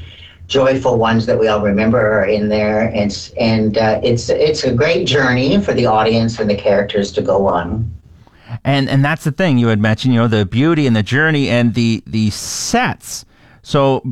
joyful 0.48 0.98
ones 0.98 1.26
that 1.26 1.40
we 1.40 1.48
all 1.48 1.62
remember 1.62 2.00
are 2.00 2.26
in 2.26 2.50
there. 2.50 2.90
And, 2.94 3.32
and 3.40 3.78
uh, 3.78 4.00
it's, 4.04 4.30
it's 4.30 4.64
a 4.64 4.74
great 4.74 5.08
journey 5.08 5.60
for 5.62 5.74
the 5.74 5.88
audience 5.88 6.40
and 6.40 6.50
the 6.50 6.56
characters 6.56 7.12
to 7.14 7.22
go 7.22 7.48
on. 7.48 7.92
And 8.64 8.90
and 8.90 9.04
that's 9.04 9.24
the 9.24 9.32
thing 9.32 9.58
you 9.58 9.68
had 9.68 9.80
mentioned, 9.80 10.14
you 10.14 10.20
know, 10.20 10.28
the 10.28 10.46
beauty 10.46 10.88
and 10.88 10.96
the 10.96 11.04
journey 11.04 11.50
and 11.50 11.74
the 11.74 12.04
the 12.06 12.30
sets. 12.30 13.26
So 13.62 14.04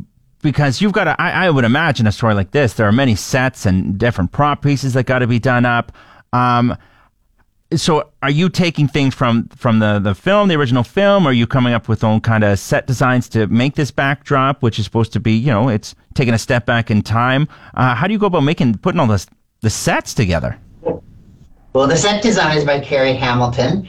because 0.41 0.81
you've 0.81 0.93
got 0.93 1.05
to, 1.05 1.22
I, 1.22 1.48
I 1.48 1.50
would 1.50 1.65
imagine 1.65 2.08
a 2.08 2.12
story 2.12 2.34
like 2.34 2.51
this. 2.51 2.74
There 2.74 2.88
are 2.88 2.91
many 2.93 3.15
sets 3.15 3.65
and 3.65 3.98
different 3.98 4.31
prop 4.31 4.62
pieces 4.62 4.93
that 4.93 5.05
got 5.05 5.19
to 5.19 5.27
be 5.27 5.39
done 5.39 5.65
up. 5.65 5.91
Um, 6.31 6.77
so 7.75 8.10
are 8.24 8.31
you 8.31 8.50
taking 8.50 8.88
things 8.88 9.13
from 9.13 9.48
from 9.50 9.79
the 9.79 10.00
the 10.00 10.15
film 10.15 10.48
the 10.48 10.55
original 10.55 10.84
film 10.84 11.27
or 11.27 11.29
are 11.29 11.34
you 11.34 11.46
coming 11.46 11.74
up 11.74 11.88
with 11.88 12.03
own 12.03 12.19
kind 12.19 12.43
of 12.43 12.58
set 12.58 12.88
designs 12.88 13.29
to 13.29 13.46
make 13.48 13.75
this 13.75 13.91
backdrop 13.91 14.63
which 14.63 14.79
is 14.79 14.86
supposed 14.86 15.13
to 15.13 15.19
be 15.19 15.34
you 15.34 15.51
know 15.51 15.69
it's 15.69 15.93
taking 16.15 16.34
a 16.34 16.38
step 16.39 16.65
back 16.65 16.89
in 16.89 17.03
time 17.03 17.48
uh, 17.75 17.93
how 17.93 18.08
do 18.08 18.13
you 18.13 18.17
go 18.19 18.25
about 18.25 18.41
making 18.41 18.75
putting 18.79 19.00
all 19.00 19.05
this 19.05 19.27
the 19.62 19.69
sets 19.69 20.15
together 20.15 20.58
Well, 21.74 21.88
the 21.88 21.96
set 21.98 22.24
design 22.24 22.58
is 22.58 22.65
by 22.65 22.79
Carrie 22.79 23.13
Hamilton, 23.13 23.88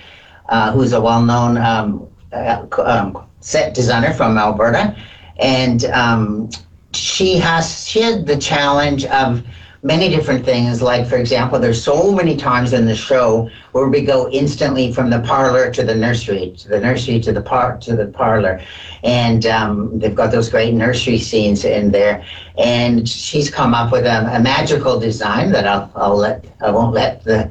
uh, 0.51 0.73
who's 0.73 0.93
a 0.93 1.01
well-known 1.01 1.57
um, 1.57 2.07
uh, 2.33 2.67
um, 2.85 3.27
set 3.41 3.75
designer 3.75 4.13
from 4.13 4.37
Alberta, 4.37 4.95
and 5.39 5.85
um, 5.87 6.51
she 6.93 7.39
has 7.39 7.87
she 7.87 8.01
had 8.01 8.27
the 8.27 8.37
challenge 8.37 9.05
of 9.07 9.43
many 9.83 10.09
different 10.09 10.45
things. 10.45 10.83
Like, 10.83 11.07
for 11.07 11.17
example, 11.17 11.59
there's 11.59 11.83
so 11.83 12.13
many 12.13 12.37
times 12.37 12.73
in 12.73 12.85
the 12.85 12.95
show 12.95 13.49
where 13.73 13.89
we 13.89 14.03
go 14.03 14.29
instantly 14.31 14.93
from 14.93 15.09
the 15.09 15.21
parlor 15.21 15.71
to 15.71 15.83
the 15.83 15.95
nursery, 15.95 16.55
to 16.59 16.69
the 16.69 16.81
nursery 16.81 17.19
to 17.21 17.33
the 17.33 17.41
par 17.41 17.79
to 17.79 17.97
the 17.97 18.07
parlor, 18.07 18.61
and 19.05 19.47
um, 19.47 19.99
they've 19.99 20.15
got 20.15 20.31
those 20.31 20.51
great 20.51 20.75
nursery 20.75 21.19
scenes 21.19 21.65
in 21.65 21.91
there. 21.91 22.25
And 22.59 23.09
she's 23.09 23.51
come 23.51 23.73
up 23.73 23.93
with 23.93 24.05
a, 24.05 24.37
a 24.37 24.41
magical 24.41 25.01
design 25.01 25.53
that 25.53 25.67
I'll, 25.67 25.91
I'll 25.95 26.17
let 26.17 26.45
I 26.61 26.71
won't 26.71 26.95
let 26.95 27.25
the 27.25 27.51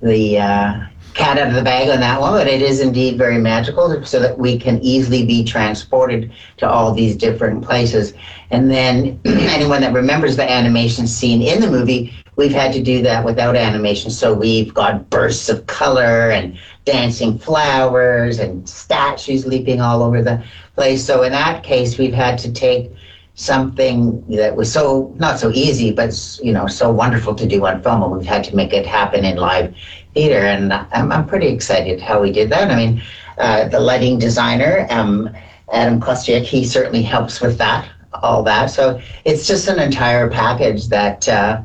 the 0.00 0.38
uh, 0.38 0.86
cat 1.18 1.36
out 1.36 1.48
of 1.48 1.54
the 1.54 1.62
bag 1.62 1.90
on 1.90 2.00
that 2.00 2.20
one, 2.20 2.32
but 2.32 2.46
it 2.46 2.62
is 2.62 2.80
indeed 2.80 3.18
very 3.18 3.38
magical 3.38 4.04
so 4.04 4.20
that 4.20 4.38
we 4.38 4.56
can 4.56 4.80
easily 4.82 5.26
be 5.26 5.44
transported 5.44 6.32
to 6.56 6.68
all 6.68 6.94
these 6.94 7.16
different 7.16 7.64
places. 7.64 8.14
And 8.50 8.70
then 8.70 9.20
anyone 9.24 9.80
that 9.80 9.92
remembers 9.92 10.36
the 10.36 10.50
animation 10.50 11.06
scene 11.08 11.42
in 11.42 11.60
the 11.60 11.68
movie, 11.68 12.14
we've 12.36 12.52
had 12.52 12.72
to 12.74 12.82
do 12.82 13.02
that 13.02 13.24
without 13.24 13.56
animation. 13.56 14.12
So 14.12 14.32
we've 14.32 14.72
got 14.72 15.10
bursts 15.10 15.48
of 15.48 15.66
color 15.66 16.30
and 16.30 16.56
dancing 16.84 17.36
flowers 17.36 18.38
and 18.38 18.66
statues 18.68 19.44
leaping 19.44 19.80
all 19.80 20.02
over 20.02 20.22
the 20.22 20.42
place. 20.76 21.04
So 21.04 21.24
in 21.24 21.32
that 21.32 21.64
case, 21.64 21.98
we've 21.98 22.14
had 22.14 22.38
to 22.38 22.52
take 22.52 22.92
something 23.34 24.20
that 24.28 24.56
was 24.56 24.72
so 24.72 25.14
not 25.16 25.38
so 25.38 25.52
easy, 25.52 25.92
but 25.92 26.38
you 26.42 26.52
know 26.52 26.66
so 26.66 26.90
wonderful 26.90 27.34
to 27.36 27.46
do 27.46 27.64
on 27.66 27.80
film, 27.82 28.02
and 28.02 28.12
we've 28.12 28.26
had 28.26 28.42
to 28.42 28.56
make 28.56 28.72
it 28.72 28.84
happen 28.84 29.24
in 29.24 29.36
live 29.36 29.72
theater. 30.14 30.40
And 30.40 30.72
I'm, 30.72 31.12
I'm 31.12 31.26
pretty 31.26 31.48
excited 31.48 32.00
how 32.00 32.20
we 32.20 32.32
did 32.32 32.50
that. 32.50 32.70
I 32.70 32.76
mean, 32.76 33.02
uh, 33.38 33.68
the 33.68 33.80
lighting 33.80 34.18
designer, 34.18 34.86
um, 34.90 35.30
Adam 35.72 36.00
Kostiak, 36.00 36.42
he 36.42 36.64
certainly 36.64 37.02
helps 37.02 37.40
with 37.40 37.58
that, 37.58 37.88
all 38.22 38.42
that. 38.42 38.66
So 38.66 39.00
it's 39.24 39.46
just 39.46 39.68
an 39.68 39.78
entire 39.78 40.30
package 40.30 40.88
that 40.88 41.28
uh, 41.28 41.62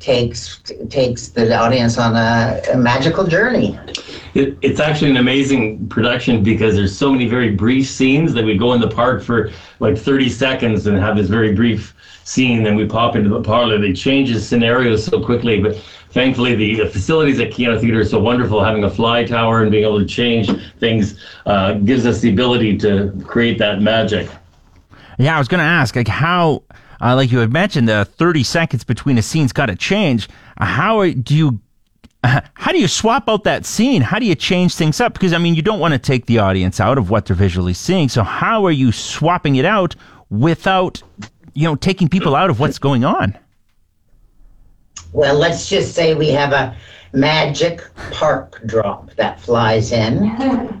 takes 0.00 0.62
takes 0.88 1.28
the 1.28 1.54
audience 1.54 1.98
on 1.98 2.16
a, 2.16 2.60
a 2.72 2.76
magical 2.76 3.26
journey. 3.26 3.78
It, 4.34 4.56
it's 4.62 4.80
actually 4.80 5.10
an 5.10 5.18
amazing 5.18 5.88
production 5.88 6.42
because 6.42 6.74
there's 6.74 6.96
so 6.96 7.12
many 7.12 7.28
very 7.28 7.50
brief 7.50 7.88
scenes 7.88 8.32
that 8.34 8.44
we 8.44 8.56
go 8.56 8.72
in 8.72 8.80
the 8.80 8.88
park 8.88 9.22
for 9.22 9.50
like 9.80 9.98
30 9.98 10.28
seconds 10.30 10.86
and 10.86 10.96
have 10.98 11.16
this 11.16 11.28
very 11.28 11.52
brief 11.52 11.94
scene. 12.24 12.62
Then 12.62 12.76
we 12.76 12.86
pop 12.86 13.14
into 13.16 13.28
the 13.28 13.42
parlor. 13.42 13.78
They 13.78 13.92
change 13.92 14.32
the 14.32 14.40
scenarios 14.40 15.04
so 15.04 15.22
quickly, 15.22 15.60
but 15.60 15.76
thankfully 16.10 16.54
the 16.54 16.88
facilities 16.88 17.38
at 17.40 17.50
Keyano 17.50 17.80
Theater 17.80 18.00
are 18.00 18.04
so 18.04 18.20
wonderful. 18.20 18.62
Having 18.64 18.84
a 18.84 18.90
fly 18.90 19.24
tower 19.24 19.62
and 19.62 19.70
being 19.70 19.84
able 19.84 19.98
to 19.98 20.06
change 20.06 20.48
things 20.78 21.20
uh, 21.46 21.74
gives 21.74 22.06
us 22.06 22.20
the 22.20 22.30
ability 22.30 22.78
to 22.78 23.12
create 23.26 23.58
that 23.58 23.82
magic. 23.82 24.28
yeah 25.18 25.36
i 25.36 25.38
was 25.38 25.48
gonna 25.48 25.62
ask 25.62 25.96
like 25.96 26.08
how 26.08 26.62
uh, 27.00 27.14
like 27.14 27.30
you 27.30 27.38
had 27.38 27.52
mentioned 27.52 27.88
the 27.88 28.04
30 28.04 28.42
seconds 28.42 28.84
between 28.84 29.18
a 29.18 29.22
scene's 29.22 29.52
got 29.52 29.66
to 29.66 29.76
change 29.76 30.28
uh, 30.58 30.64
how 30.64 31.08
do 31.08 31.36
you 31.36 31.60
how 32.24 32.72
do 32.72 32.78
you 32.78 32.88
swap 32.88 33.28
out 33.28 33.44
that 33.44 33.64
scene? 33.64 34.02
How 34.02 34.18
do 34.18 34.26
you 34.26 34.34
change 34.34 34.74
things 34.74 35.00
up? 35.00 35.14
Because 35.14 35.32
I 35.32 35.38
mean, 35.38 35.54
you 35.54 35.62
don't 35.62 35.80
want 35.80 35.92
to 35.92 35.98
take 35.98 36.26
the 36.26 36.38
audience 36.38 36.80
out 36.80 36.98
of 36.98 37.10
what 37.10 37.26
they're 37.26 37.36
visually 37.36 37.74
seeing. 37.74 38.08
So 38.08 38.22
how 38.22 38.66
are 38.66 38.70
you 38.70 38.92
swapping 38.92 39.56
it 39.56 39.64
out 39.64 39.96
without, 40.28 41.02
you 41.54 41.64
know, 41.64 41.76
taking 41.76 42.08
people 42.08 42.36
out 42.36 42.50
of 42.50 42.60
what's 42.60 42.78
going 42.78 43.04
on? 43.04 43.38
Well, 45.12 45.36
let's 45.36 45.68
just 45.68 45.94
say 45.94 46.14
we 46.14 46.28
have 46.28 46.52
a 46.52 46.76
magic 47.12 47.82
park 48.12 48.60
drop 48.66 49.10
that 49.14 49.40
flies 49.40 49.92
in. 49.92 50.30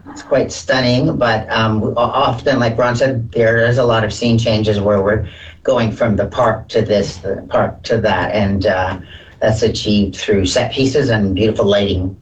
It's 0.10 0.22
quite 0.22 0.50
stunning, 0.50 1.16
but 1.16 1.48
um, 1.50 1.94
often, 1.96 2.58
like 2.58 2.76
Ron 2.76 2.96
said, 2.96 3.30
there 3.30 3.64
is 3.64 3.78
a 3.78 3.84
lot 3.84 4.02
of 4.02 4.12
scene 4.12 4.38
changes 4.38 4.80
where 4.80 5.00
we're 5.00 5.28
going 5.62 5.92
from 5.92 6.16
the 6.16 6.26
park 6.26 6.68
to 6.70 6.82
this, 6.82 7.18
the 7.18 7.46
park 7.48 7.84
to 7.84 8.00
that, 8.00 8.34
and 8.34 8.66
uh, 8.66 8.98
that's 9.38 9.62
achieved 9.62 10.16
through 10.16 10.46
set 10.46 10.72
pieces 10.72 11.10
and 11.10 11.36
beautiful 11.36 11.64
lighting. 11.64 12.16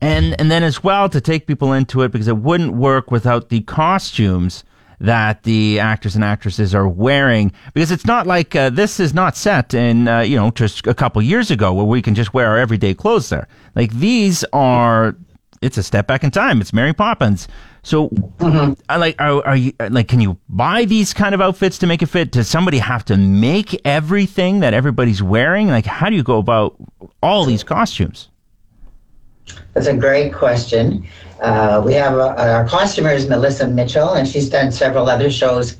and 0.00 0.34
and 0.40 0.50
then 0.50 0.64
as 0.64 0.82
well 0.82 1.08
to 1.08 1.20
take 1.20 1.46
people 1.46 1.72
into 1.72 2.02
it 2.02 2.10
because 2.10 2.26
it 2.26 2.38
wouldn't 2.38 2.74
work 2.74 3.12
without 3.12 3.50
the 3.50 3.60
costumes 3.60 4.64
that 5.00 5.42
the 5.42 5.80
actors 5.80 6.14
and 6.14 6.24
actresses 6.24 6.74
are 6.74 6.88
wearing. 6.88 7.52
Because 7.72 7.90
it's 7.90 8.06
not 8.06 8.26
like 8.26 8.54
uh, 8.54 8.70
this 8.70 9.00
is 9.00 9.14
not 9.14 9.36
set 9.36 9.74
in 9.74 10.08
uh, 10.08 10.20
you 10.20 10.36
know 10.36 10.50
just 10.50 10.86
a 10.86 10.94
couple 10.94 11.20
years 11.22 11.50
ago 11.50 11.72
where 11.72 11.84
we 11.84 12.02
can 12.02 12.14
just 12.14 12.34
wear 12.34 12.48
our 12.48 12.58
everyday 12.58 12.94
clothes 12.94 13.28
there. 13.28 13.48
Like 13.74 13.92
these 13.92 14.44
are 14.52 15.16
it's 15.62 15.78
a 15.78 15.82
step 15.82 16.06
back 16.06 16.24
in 16.24 16.30
time. 16.30 16.60
It's 16.60 16.72
mary 16.72 16.92
poppins. 16.92 17.48
So 17.82 18.10
I 18.88 18.96
like 18.96 19.20
are, 19.20 19.46
are 19.46 19.56
you 19.56 19.72
like 19.90 20.08
can 20.08 20.20
you 20.20 20.38
buy 20.48 20.84
these 20.84 21.12
kind 21.12 21.34
of 21.34 21.40
outfits 21.40 21.78
to 21.78 21.86
make 21.86 22.02
it 22.02 22.06
fit? 22.06 22.32
Does 22.32 22.48
somebody 22.48 22.78
have 22.78 23.04
to 23.06 23.16
make 23.16 23.78
everything 23.84 24.60
that 24.60 24.74
everybody's 24.74 25.22
wearing? 25.22 25.68
Like 25.68 25.86
how 25.86 26.08
do 26.08 26.16
you 26.16 26.22
go 26.22 26.38
about 26.38 26.76
all 27.22 27.44
these 27.44 27.64
costumes 27.64 28.30
That's 29.72 29.86
a 29.86 29.96
great 29.96 30.32
question. 30.32 31.06
Uh, 31.40 31.82
we 31.84 31.92
have 31.94 32.14
uh, 32.14 32.34
our 32.38 32.66
costumer 32.66 33.10
is 33.10 33.28
Melissa 33.28 33.66
Mitchell, 33.66 34.14
and 34.14 34.26
she's 34.26 34.48
done 34.48 34.72
several 34.72 35.08
other 35.08 35.30
shows 35.30 35.76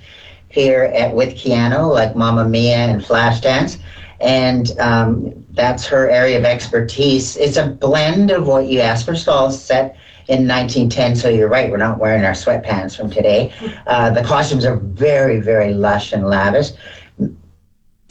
here 0.48 0.84
at 0.94 1.14
with 1.14 1.34
Keyano, 1.34 1.92
like 1.92 2.14
Mamma 2.14 2.48
Mia 2.48 2.76
and 2.76 3.02
Flashdance, 3.02 3.78
and 4.20 4.78
um, 4.78 5.44
that's 5.50 5.86
her 5.86 6.10
area 6.10 6.38
of 6.38 6.44
expertise. 6.44 7.36
It's 7.36 7.56
a 7.56 7.68
blend 7.68 8.30
of 8.30 8.46
what 8.46 8.66
you 8.66 8.80
asked 8.80 9.06
for. 9.06 9.14
All 9.30 9.50
set 9.50 9.96
in 10.28 10.48
1910. 10.48 11.16
So 11.16 11.28
you're 11.28 11.48
right, 11.48 11.70
we're 11.70 11.76
not 11.76 11.98
wearing 11.98 12.24
our 12.24 12.32
sweatpants 12.32 12.96
from 12.96 13.10
today. 13.10 13.52
Uh, 13.86 14.10
the 14.10 14.22
costumes 14.22 14.64
are 14.64 14.76
very, 14.76 15.40
very 15.40 15.74
lush 15.74 16.12
and 16.12 16.26
lavish. 16.26 16.70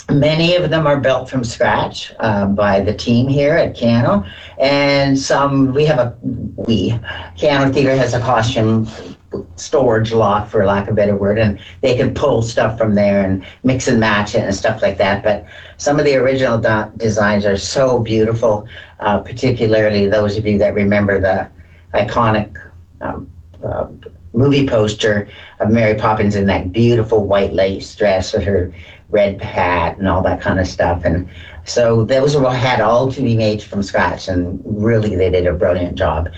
Many 0.09 0.55
of 0.55 0.69
them 0.69 0.85
are 0.85 0.99
built 0.99 1.29
from 1.29 1.43
scratch 1.43 2.13
uh, 2.19 2.47
by 2.47 2.81
the 2.81 2.93
team 2.93 3.27
here 3.27 3.55
at 3.55 3.73
Keyano, 3.75 4.29
and 4.59 5.17
some 5.17 5.73
we 5.73 5.85
have 5.85 5.99
a 5.99 6.17
we 6.21 6.91
Keyano 7.37 7.73
Theater 7.73 7.95
has 7.95 8.13
a 8.13 8.19
costume 8.19 8.87
storage 9.55 10.11
lot, 10.11 10.49
for 10.49 10.65
lack 10.65 10.87
of 10.87 10.93
a 10.93 10.95
better 10.95 11.15
word, 11.15 11.39
and 11.39 11.59
they 11.81 11.95
can 11.95 12.13
pull 12.13 12.41
stuff 12.41 12.77
from 12.77 12.95
there 12.95 13.23
and 13.23 13.45
mix 13.63 13.87
and 13.87 13.99
match 13.99 14.35
it 14.35 14.41
and 14.41 14.53
stuff 14.53 14.81
like 14.81 14.97
that. 14.97 15.23
But 15.23 15.45
some 15.77 15.99
of 15.99 16.05
the 16.05 16.15
original 16.15 16.57
do- 16.57 16.91
designs 16.97 17.45
are 17.45 17.57
so 17.57 17.99
beautiful, 17.99 18.67
uh, 18.99 19.19
particularly 19.19 20.07
those 20.07 20.37
of 20.37 20.45
you 20.45 20.57
that 20.59 20.73
remember 20.73 21.19
the 21.19 21.49
iconic 21.93 22.55
um, 23.01 23.29
uh, 23.63 23.87
movie 24.33 24.67
poster 24.67 25.27
of 25.59 25.69
Mary 25.69 25.95
Poppins 25.95 26.35
in 26.35 26.45
that 26.47 26.71
beautiful 26.71 27.25
white 27.25 27.53
lace 27.53 27.95
dress 27.95 28.33
with 28.33 28.43
her 28.43 28.73
red 29.09 29.41
hat 29.41 29.97
and 29.97 30.07
all 30.07 30.23
that 30.23 30.41
kind 30.41 30.59
of 30.59 30.67
stuff. 30.67 31.05
And 31.05 31.29
so 31.65 32.03
those 32.03 32.35
were 32.35 32.51
had 32.51 32.81
all 32.81 33.11
to 33.11 33.21
be 33.21 33.37
made 33.37 33.61
from 33.61 33.83
scratch, 33.83 34.27
and 34.27 34.61
really 34.65 35.15
they 35.15 35.29
did 35.29 35.47
a 35.47 35.53
brilliant 35.53 35.95
job. 35.95 36.29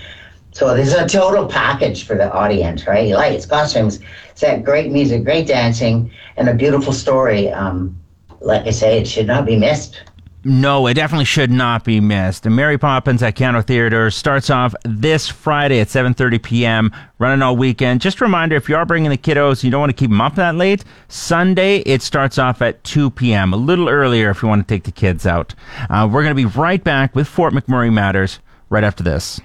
So 0.52 0.74
there's 0.74 0.92
a 0.92 1.08
total 1.08 1.46
package 1.46 2.04
for 2.04 2.16
the 2.16 2.32
audience, 2.32 2.86
right? 2.86 3.12
Lights, 3.12 3.44
costumes, 3.44 3.98
set, 4.34 4.64
great 4.64 4.90
music, 4.90 5.24
great 5.24 5.46
dancing, 5.46 6.10
and 6.36 6.48
a 6.48 6.54
beautiful 6.54 6.92
story. 6.92 7.50
Um, 7.50 7.98
like 8.40 8.66
I 8.66 8.70
say, 8.70 8.98
it 8.98 9.06
should 9.06 9.26
not 9.26 9.44
be 9.44 9.56
missed. 9.56 10.02
No, 10.48 10.86
it 10.86 10.94
definitely 10.94 11.24
should 11.24 11.50
not 11.50 11.82
be 11.82 11.98
missed. 11.98 12.46
And 12.46 12.54
Mary 12.54 12.78
Poppins 12.78 13.20
at 13.20 13.34
Keyano 13.34 13.66
Theater 13.66 14.12
starts 14.12 14.48
off 14.48 14.76
this 14.84 15.28
Friday 15.28 15.80
at 15.80 15.88
7.30 15.88 16.40
p.m., 16.40 16.92
running 17.18 17.42
all 17.42 17.56
weekend. 17.56 18.00
Just 18.00 18.20
a 18.20 18.24
reminder, 18.24 18.54
if 18.54 18.68
you 18.68 18.76
are 18.76 18.86
bringing 18.86 19.10
the 19.10 19.18
kiddos, 19.18 19.64
you 19.64 19.72
don't 19.72 19.80
want 19.80 19.90
to 19.90 19.96
keep 19.96 20.08
them 20.08 20.20
up 20.20 20.36
that 20.36 20.54
late, 20.54 20.84
Sunday 21.08 21.78
it 21.78 22.00
starts 22.00 22.38
off 22.38 22.62
at 22.62 22.84
2 22.84 23.10
p.m., 23.10 23.52
a 23.52 23.56
little 23.56 23.88
earlier 23.88 24.30
if 24.30 24.40
you 24.40 24.48
want 24.48 24.68
to 24.68 24.72
take 24.72 24.84
the 24.84 24.92
kids 24.92 25.26
out. 25.26 25.52
Uh, 25.90 26.08
we're 26.08 26.22
going 26.22 26.30
to 26.30 26.36
be 26.36 26.44
right 26.44 26.84
back 26.84 27.16
with 27.16 27.26
Fort 27.26 27.52
McMurray 27.52 27.92
Matters 27.92 28.38
right 28.70 28.84
after 28.84 29.02
this. 29.02 29.40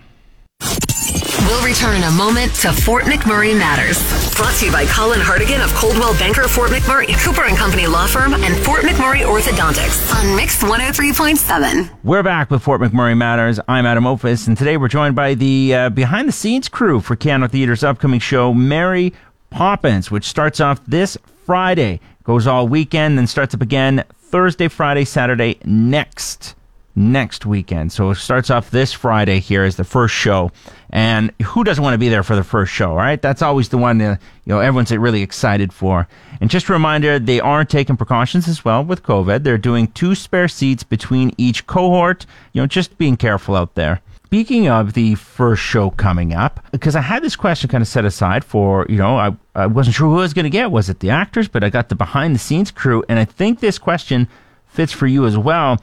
We'll 1.51 1.65
return 1.65 1.97
in 1.97 2.03
a 2.03 2.11
moment 2.11 2.55
to 2.61 2.71
Fort 2.71 3.03
McMurray 3.03 3.53
Matters. 3.53 3.99
Brought 4.37 4.55
to 4.59 4.67
you 4.67 4.71
by 4.71 4.85
Colin 4.85 5.19
Hardigan 5.19 5.61
of 5.61 5.69
Coldwell 5.73 6.13
Banker 6.13 6.47
Fort 6.47 6.71
McMurray, 6.71 7.07
Cooper 7.25 7.43
and 7.43 7.57
Company 7.57 7.87
Law 7.87 8.07
Firm, 8.07 8.33
and 8.33 8.55
Fort 8.63 8.83
McMurray 8.83 9.25
Orthodontics 9.25 10.15
on 10.15 10.33
Mix 10.37 10.63
103.7. 10.63 11.89
We're 12.05 12.23
back 12.23 12.51
with 12.51 12.63
Fort 12.63 12.79
McMurray 12.79 13.17
Matters. 13.17 13.59
I'm 13.67 13.85
Adam 13.85 14.07
Opus, 14.07 14.47
and 14.47 14.57
today 14.57 14.77
we're 14.77 14.87
joined 14.87 15.13
by 15.13 15.33
the 15.33 15.75
uh, 15.75 15.89
behind 15.89 16.29
the 16.29 16.31
scenes 16.31 16.69
crew 16.69 17.01
for 17.01 17.17
Keyano 17.17 17.51
Theater's 17.51 17.83
upcoming 17.83 18.21
show, 18.21 18.53
Mary 18.53 19.11
Poppins, 19.49 20.09
which 20.09 20.23
starts 20.23 20.61
off 20.61 20.79
this 20.85 21.17
Friday, 21.45 21.99
goes 22.23 22.47
all 22.47 22.65
weekend, 22.65 23.17
then 23.17 23.27
starts 23.27 23.53
up 23.53 23.61
again 23.61 24.05
Thursday, 24.15 24.69
Friday, 24.69 25.03
Saturday 25.03 25.57
next 25.65 26.55
next 26.95 27.45
weekend. 27.45 27.91
So 27.91 28.09
it 28.11 28.15
starts 28.15 28.49
off 28.49 28.71
this 28.71 28.91
Friday 28.93 29.39
here 29.39 29.63
as 29.63 29.75
the 29.75 29.83
first 29.83 30.13
show. 30.13 30.51
And 30.89 31.31
who 31.41 31.63
doesn't 31.63 31.83
want 31.83 31.93
to 31.93 31.97
be 31.97 32.09
there 32.09 32.23
for 32.23 32.35
the 32.35 32.43
first 32.43 32.73
show, 32.73 32.93
right? 32.93 33.21
That's 33.21 33.41
always 33.41 33.69
the 33.69 33.77
one 33.77 33.99
that, 33.99 34.19
you 34.45 34.53
know, 34.53 34.59
everyone's 34.59 34.91
really 34.91 35.21
excited 35.21 35.71
for. 35.71 36.07
And 36.41 36.49
just 36.49 36.67
a 36.67 36.73
reminder, 36.73 37.17
they 37.17 37.39
are 37.39 37.63
taking 37.63 37.95
precautions 37.95 38.47
as 38.47 38.65
well 38.65 38.83
with 38.83 39.03
COVID. 39.03 39.43
They're 39.43 39.57
doing 39.57 39.87
two 39.87 40.15
spare 40.15 40.47
seats 40.47 40.83
between 40.83 41.33
each 41.37 41.65
cohort. 41.65 42.25
You 42.51 42.61
know, 42.61 42.67
just 42.67 42.97
being 42.97 43.15
careful 43.15 43.55
out 43.55 43.75
there. 43.75 44.01
Speaking 44.25 44.69
of 44.69 44.93
the 44.93 45.15
first 45.15 45.61
show 45.61 45.89
coming 45.89 46.33
up, 46.33 46.65
because 46.71 46.95
I 46.95 47.01
had 47.01 47.21
this 47.21 47.35
question 47.35 47.69
kind 47.69 47.81
of 47.81 47.87
set 47.87 48.05
aside 48.05 48.45
for, 48.45 48.85
you 48.87 48.95
know, 48.95 49.17
I, 49.17 49.35
I 49.55 49.67
wasn't 49.67 49.95
sure 49.97 50.09
who 50.09 50.19
I 50.19 50.21
was 50.21 50.33
going 50.33 50.45
to 50.45 50.49
get. 50.49 50.71
Was 50.71 50.89
it 50.89 51.01
the 51.01 51.09
actors? 51.09 51.49
But 51.49 51.65
I 51.65 51.69
got 51.69 51.89
the 51.89 51.95
behind 51.95 52.33
the 52.33 52.39
scenes 52.39 52.71
crew. 52.71 53.03
And 53.09 53.19
I 53.19 53.25
think 53.25 53.59
this 53.59 53.77
question 53.77 54.29
fits 54.67 54.93
for 54.93 55.05
you 55.05 55.25
as 55.25 55.37
well. 55.37 55.81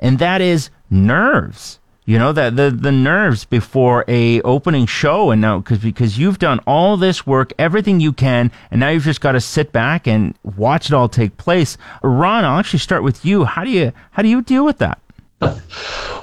And 0.00 0.18
that 0.18 0.40
is 0.40 0.70
nerves. 0.90 1.78
You 2.06 2.18
know, 2.18 2.32
that 2.32 2.56
the, 2.56 2.72
the 2.72 2.90
nerves 2.90 3.44
before 3.44 4.04
a 4.08 4.40
opening 4.42 4.86
show. 4.86 5.30
And 5.30 5.40
now, 5.40 5.58
because, 5.58 5.78
because 5.78 6.18
you've 6.18 6.40
done 6.40 6.58
all 6.66 6.96
this 6.96 7.24
work, 7.24 7.52
everything 7.56 8.00
you 8.00 8.12
can, 8.12 8.50
and 8.72 8.80
now 8.80 8.88
you've 8.88 9.04
just 9.04 9.20
got 9.20 9.32
to 9.32 9.40
sit 9.40 9.70
back 9.70 10.08
and 10.08 10.34
watch 10.42 10.86
it 10.86 10.92
all 10.92 11.08
take 11.08 11.36
place. 11.36 11.78
Ron, 12.02 12.44
I'll 12.44 12.58
actually 12.58 12.80
start 12.80 13.04
with 13.04 13.24
you. 13.24 13.44
How 13.44 13.62
do 13.62 13.70
you, 13.70 13.92
how 14.10 14.22
do 14.22 14.28
you 14.28 14.42
deal 14.42 14.64
with 14.64 14.78
that? 14.78 15.00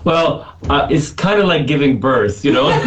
Well, 0.07 0.55
uh, 0.69 0.87
it's 0.89 1.11
kind 1.11 1.41
of 1.41 1.47
like 1.47 1.67
giving 1.67 1.99
birth, 1.99 2.45
you 2.45 2.53
know. 2.53 2.69
and 2.69 2.85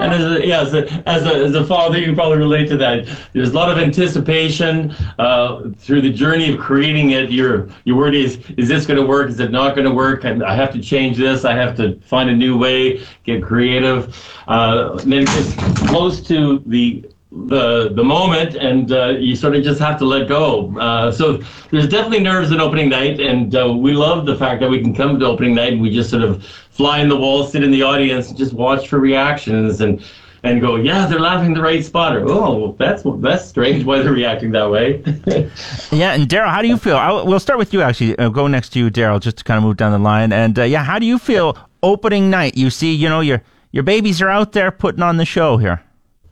as 0.00 0.24
a, 0.24 0.44
yeah, 0.44 0.62
as 0.62 0.74
a, 0.74 1.08
as 1.08 1.22
a, 1.24 1.34
as 1.44 1.54
a 1.54 1.64
father, 1.64 1.96
you 1.96 2.06
can 2.06 2.16
probably 2.16 2.38
relate 2.38 2.68
to 2.70 2.76
that. 2.78 3.06
There's 3.32 3.50
a 3.50 3.54
lot 3.54 3.70
of 3.70 3.78
anticipation 3.78 4.90
uh, 5.20 5.70
through 5.78 6.00
the 6.00 6.10
journey 6.10 6.52
of 6.52 6.58
creating 6.58 7.10
it. 7.10 7.30
Your 7.30 7.68
your 7.84 7.96
word 7.96 8.16
is: 8.16 8.38
Is 8.56 8.68
this 8.68 8.84
going 8.84 8.98
to 8.98 9.06
work? 9.06 9.30
Is 9.30 9.38
it 9.38 9.52
not 9.52 9.76
going 9.76 9.86
to 9.86 9.94
work? 9.94 10.24
And 10.24 10.42
I 10.42 10.56
have 10.56 10.72
to 10.72 10.80
change 10.80 11.16
this. 11.16 11.44
I 11.44 11.54
have 11.54 11.76
to 11.76 12.00
find 12.00 12.30
a 12.30 12.34
new 12.34 12.58
way. 12.58 13.04
Get 13.22 13.44
creative. 13.44 14.16
Uh, 14.48 14.98
and 15.02 15.12
then 15.12 15.22
it 15.22 15.26
gets 15.26 15.54
close 15.88 16.20
to 16.22 16.64
the 16.66 17.08
the 17.32 17.90
the 17.94 18.04
moment, 18.04 18.56
and 18.56 18.92
uh, 18.92 19.08
you 19.08 19.34
sort 19.34 19.56
of 19.56 19.64
just 19.64 19.80
have 19.80 19.98
to 19.98 20.04
let 20.04 20.28
go. 20.28 20.76
Uh, 20.78 21.10
so 21.10 21.38
there's 21.70 21.88
definitely 21.88 22.20
nerves 22.20 22.50
in 22.52 22.60
opening 22.60 22.88
night, 22.90 23.20
and 23.20 23.54
uh, 23.54 23.72
we 23.72 23.92
love 23.92 24.26
the 24.26 24.36
fact 24.36 24.60
that 24.60 24.68
we 24.68 24.80
can 24.80 24.94
come 24.94 25.18
to 25.18 25.26
opening 25.26 25.54
night 25.54 25.72
and 25.72 25.82
we 25.82 25.90
just 25.90 26.10
sort 26.10 26.22
of 26.22 26.44
fly 26.44 27.00
in 27.00 27.08
the 27.08 27.16
wall, 27.16 27.44
sit 27.44 27.62
in 27.62 27.70
the 27.70 27.82
audience, 27.82 28.28
and 28.28 28.38
just 28.38 28.52
watch 28.52 28.88
for 28.88 28.98
reactions 28.98 29.80
and. 29.80 30.04
And 30.44 30.60
go, 30.60 30.74
yeah, 30.74 31.06
they're 31.06 31.20
laughing 31.20 31.54
the 31.54 31.62
right 31.62 31.84
spot, 31.84 32.16
or 32.16 32.28
oh, 32.28 32.74
that's 32.76 33.04
that's 33.20 33.44
strange. 33.44 33.84
Why 33.84 34.02
they're 34.02 34.12
reacting 34.12 34.50
that 34.50 34.68
way? 34.68 35.00
yeah, 35.92 36.14
and 36.14 36.28
Daryl, 36.28 36.50
how 36.50 36.60
do 36.62 36.66
you 36.66 36.76
feel? 36.76 36.96
I, 36.96 37.12
we'll 37.22 37.38
start 37.38 37.60
with 37.60 37.72
you. 37.72 37.80
Actually, 37.80 38.18
I'll 38.18 38.30
go 38.30 38.48
next 38.48 38.70
to 38.70 38.80
you, 38.80 38.90
Daryl, 38.90 39.20
just 39.20 39.36
to 39.36 39.44
kind 39.44 39.56
of 39.56 39.62
move 39.62 39.76
down 39.76 39.92
the 39.92 40.00
line. 40.00 40.32
And 40.32 40.58
uh, 40.58 40.64
yeah, 40.64 40.82
how 40.82 40.98
do 40.98 41.06
you 41.06 41.20
feel 41.20 41.56
opening 41.84 42.28
night? 42.28 42.56
You 42.56 42.70
see, 42.70 42.92
you 42.92 43.08
know, 43.08 43.20
your 43.20 43.40
your 43.70 43.84
babies 43.84 44.20
are 44.20 44.30
out 44.30 44.50
there 44.50 44.72
putting 44.72 45.00
on 45.00 45.16
the 45.16 45.24
show 45.24 45.58
here. 45.58 45.80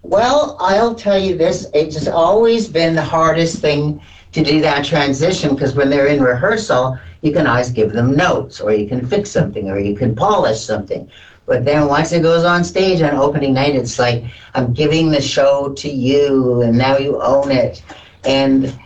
Well, 0.03 0.57
I'll 0.59 0.95
tell 0.95 1.19
you 1.19 1.37
this, 1.37 1.67
it's 1.75 1.95
just 1.95 2.09
always 2.09 2.69
been 2.69 2.95
the 2.95 3.05
hardest 3.05 3.59
thing 3.59 4.01
to 4.33 4.43
do 4.43 4.61
that 4.63 4.85
transition 4.85 5.55
because 5.55 5.75
when 5.75 5.91
they're 5.91 6.07
in 6.07 6.23
rehearsal, 6.23 6.99
you 7.21 7.33
can 7.33 7.47
always 7.47 7.71
give 7.71 7.93
them 7.93 8.17
notes 8.17 8.61
or 8.61 8.73
you 8.73 8.89
can 8.89 9.07
fix 9.07 9.31
something 9.31 9.69
or 9.69 9.79
you 9.79 9.95
can 9.95 10.15
polish 10.15 10.61
something. 10.61 11.11
But 11.45 11.65
then 11.65 11.87
once 11.87 12.13
it 12.13 12.23
goes 12.23 12.45
on 12.45 12.65
stage 12.65 13.03
on 13.03 13.15
opening 13.15 13.53
night, 13.55 13.75
it's 13.75 13.99
like, 13.99 14.25
I'm 14.55 14.73
giving 14.73 15.11
the 15.11 15.21
show 15.21 15.75
to 15.75 15.91
you 15.91 16.63
and 16.63 16.79
now 16.79 16.97
you 16.97 17.21
own 17.21 17.51
it. 17.51 17.83
And 18.25 18.79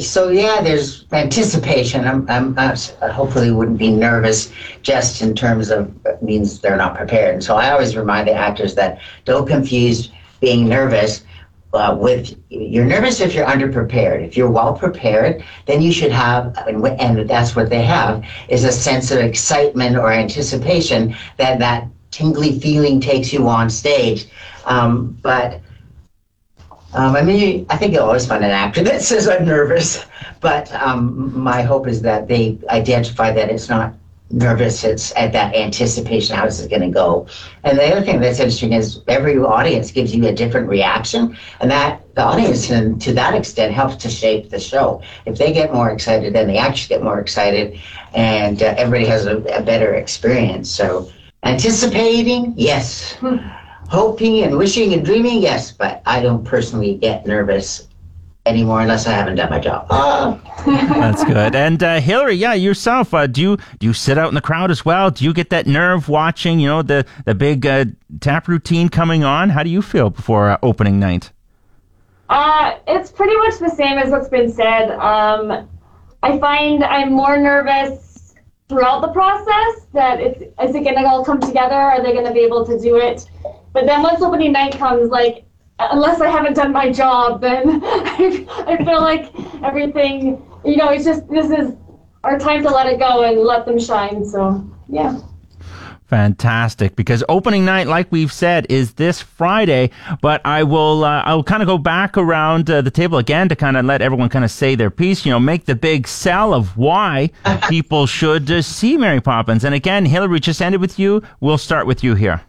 so 0.00 0.28
yeah, 0.28 0.60
there's 0.60 1.06
anticipation. 1.12 2.06
I'm, 2.06 2.28
I'm, 2.28 2.58
I 2.58 3.08
hopefully 3.08 3.50
wouldn't 3.50 3.78
be 3.78 3.90
nervous 3.90 4.52
just 4.82 5.22
in 5.22 5.34
terms 5.34 5.70
of 5.70 5.92
means 6.22 6.60
they're 6.60 6.76
not 6.76 6.96
prepared. 6.96 7.34
And 7.34 7.44
so 7.44 7.56
I 7.56 7.70
always 7.70 7.96
remind 7.96 8.28
the 8.28 8.34
actors 8.34 8.74
that 8.74 9.00
don't 9.24 9.46
confuse 9.46 10.10
being 10.40 10.68
nervous 10.68 11.24
uh, 11.74 11.96
with 11.98 12.38
you're 12.48 12.84
nervous 12.84 13.20
if 13.20 13.34
you're 13.34 13.46
underprepared. 13.46 14.26
If 14.26 14.36
you're 14.36 14.50
well 14.50 14.74
prepared, 14.74 15.44
then 15.66 15.82
you 15.82 15.92
should 15.92 16.12
have, 16.12 16.56
and, 16.66 16.84
and 17.00 17.28
that's 17.28 17.54
what 17.54 17.68
they 17.68 17.82
have, 17.82 18.24
is 18.48 18.64
a 18.64 18.72
sense 18.72 19.10
of 19.10 19.18
excitement 19.18 19.96
or 19.96 20.10
anticipation 20.10 21.14
that 21.36 21.58
that 21.58 21.86
tingly 22.10 22.58
feeling 22.58 23.00
takes 23.00 23.32
you 23.32 23.46
on 23.48 23.68
stage. 23.68 24.28
Um, 24.64 25.18
but 25.22 25.60
um, 26.94 27.16
I 27.16 27.22
mean, 27.22 27.66
I 27.68 27.76
think 27.76 27.92
you'll 27.92 28.04
always 28.04 28.26
find 28.26 28.44
an 28.44 28.50
actor 28.50 28.82
that 28.84 29.02
says 29.10 29.28
I'm 29.28 29.44
nervous, 29.44 30.06
but 30.40 30.72
um, 30.74 31.38
my 31.38 31.62
hope 31.62 31.86
is 31.86 32.02
that 32.02 32.28
they 32.28 32.58
identify 32.68 33.32
that 33.32 33.50
it's 33.50 33.68
not 33.68 33.94
nervous, 34.30 34.84
it's 34.84 35.14
at 35.16 35.32
that 35.32 35.54
anticipation, 35.54 36.36
how 36.36 36.46
is 36.46 36.60
it 36.60 36.68
going 36.68 36.82
to 36.82 36.90
go? 36.90 37.26
And 37.64 37.78
the 37.78 37.90
other 37.90 38.02
thing 38.04 38.20
that's 38.20 38.38
interesting 38.38 38.74
is 38.74 39.00
every 39.08 39.38
audience 39.38 39.90
gives 39.90 40.14
you 40.14 40.26
a 40.26 40.32
different 40.32 40.68
reaction, 40.68 41.36
and 41.60 41.70
that 41.70 42.02
the 42.14 42.22
audience, 42.22 42.68
to 42.68 43.12
that 43.14 43.34
extent, 43.34 43.72
helps 43.72 43.96
to 43.96 44.10
shape 44.10 44.50
the 44.50 44.60
show. 44.60 45.02
If 45.24 45.38
they 45.38 45.52
get 45.52 45.72
more 45.72 45.90
excited, 45.90 46.34
then 46.34 46.46
the 46.46 46.58
actors 46.58 46.88
get 46.88 47.02
more 47.02 47.20
excited, 47.20 47.80
and 48.14 48.62
uh, 48.62 48.74
everybody 48.76 49.06
has 49.06 49.26
a, 49.26 49.38
a 49.44 49.62
better 49.62 49.94
experience. 49.94 50.70
So, 50.70 51.10
anticipating, 51.42 52.52
yes 52.56 53.16
hoping 53.88 54.42
and 54.42 54.56
wishing 54.56 54.92
and 54.94 55.04
dreaming, 55.04 55.42
yes, 55.42 55.72
but 55.72 56.02
I 56.06 56.20
don't 56.20 56.44
personally 56.44 56.96
get 56.96 57.26
nervous 57.26 57.88
anymore 58.46 58.80
unless 58.80 59.06
I 59.06 59.12
haven't 59.12 59.36
done 59.36 59.50
my 59.50 59.58
job. 59.58 59.86
Ah. 59.90 60.38
That's 60.66 61.24
good. 61.24 61.54
And 61.54 61.82
uh, 61.82 62.00
Hillary, 62.00 62.34
yeah, 62.34 62.54
yourself, 62.54 63.12
uh, 63.14 63.26
do 63.26 63.40
you 63.40 63.56
do 63.78 63.86
you 63.86 63.92
sit 63.92 64.18
out 64.18 64.28
in 64.28 64.34
the 64.34 64.40
crowd 64.40 64.70
as 64.70 64.84
well? 64.84 65.10
Do 65.10 65.24
you 65.24 65.32
get 65.32 65.50
that 65.50 65.66
nerve 65.66 66.08
watching, 66.08 66.60
you 66.60 66.68
know, 66.68 66.82
the 66.82 67.06
the 67.24 67.34
big 67.34 67.66
uh, 67.66 67.86
tap 68.20 68.48
routine 68.48 68.88
coming 68.88 69.24
on? 69.24 69.50
How 69.50 69.62
do 69.62 69.70
you 69.70 69.82
feel 69.82 70.10
before 70.10 70.50
uh, 70.50 70.58
opening 70.62 70.98
night? 70.98 71.32
Uh, 72.28 72.76
it's 72.86 73.10
pretty 73.10 73.36
much 73.36 73.58
the 73.58 73.70
same 73.70 73.98
as 73.98 74.10
what's 74.10 74.28
been 74.28 74.50
said. 74.50 74.90
Um, 74.90 75.68
I 76.22 76.38
find 76.38 76.84
I'm 76.84 77.12
more 77.12 77.38
nervous 77.38 78.34
throughout 78.68 79.00
the 79.00 79.08
process. 79.08 79.86
That 79.94 80.20
it's 80.20 80.42
is 80.42 80.74
it 80.74 80.84
going 80.84 80.96
to 80.96 81.06
all 81.06 81.24
come 81.24 81.40
together? 81.40 81.74
Are 81.74 82.02
they 82.02 82.12
going 82.12 82.26
to 82.26 82.32
be 82.32 82.40
able 82.40 82.66
to 82.66 82.78
do 82.78 82.96
it? 82.96 83.28
But 83.72 83.86
then 83.86 84.02
once 84.02 84.22
opening 84.22 84.52
night 84.52 84.72
comes, 84.78 85.10
like, 85.10 85.44
unless 85.78 86.20
I 86.20 86.28
haven't 86.28 86.54
done 86.54 86.72
my 86.72 86.90
job, 86.90 87.40
then 87.40 87.80
I, 87.84 88.46
I 88.66 88.76
feel 88.84 89.00
like 89.00 89.32
everything, 89.62 90.42
you 90.64 90.76
know, 90.76 90.88
it's 90.88 91.04
just, 91.04 91.28
this 91.28 91.50
is 91.50 91.74
our 92.24 92.38
time 92.38 92.62
to 92.62 92.70
let 92.70 92.86
it 92.86 92.98
go 92.98 93.22
and 93.24 93.38
let 93.40 93.66
them 93.66 93.78
shine. 93.78 94.24
So, 94.24 94.68
yeah. 94.88 95.20
Fantastic, 96.08 96.96
because 96.96 97.22
opening 97.28 97.66
night, 97.66 97.86
like 97.86 98.10
we've 98.10 98.32
said, 98.32 98.64
is 98.70 98.94
this 98.94 99.20
Friday. 99.20 99.90
But 100.22 100.40
I 100.46 100.62
will, 100.62 101.04
uh, 101.04 101.20
I 101.20 101.34
will 101.34 101.44
kind 101.44 101.62
of 101.62 101.66
go 101.66 101.76
back 101.76 102.16
around 102.16 102.70
uh, 102.70 102.80
the 102.80 102.90
table 102.90 103.18
again 103.18 103.50
to 103.50 103.56
kind 103.56 103.76
of 103.76 103.84
let 103.84 104.00
everyone 104.00 104.30
kind 104.30 104.42
of 104.42 104.50
say 104.50 104.74
their 104.74 104.90
piece. 104.90 105.26
You 105.26 105.32
know, 105.32 105.38
make 105.38 105.66
the 105.66 105.74
big 105.74 106.08
sell 106.08 106.54
of 106.54 106.78
why 106.78 107.30
people 107.68 108.06
should 108.06 108.50
uh, 108.50 108.62
see 108.62 108.96
Mary 108.96 109.20
Poppins. 109.20 109.64
And 109.64 109.74
again, 109.74 110.06
Hillary, 110.06 110.40
just 110.40 110.62
ended 110.62 110.80
with 110.80 110.98
you. 110.98 111.22
We'll 111.40 111.58
start 111.58 111.86
with 111.86 112.02
you 112.02 112.14
here. 112.14 112.40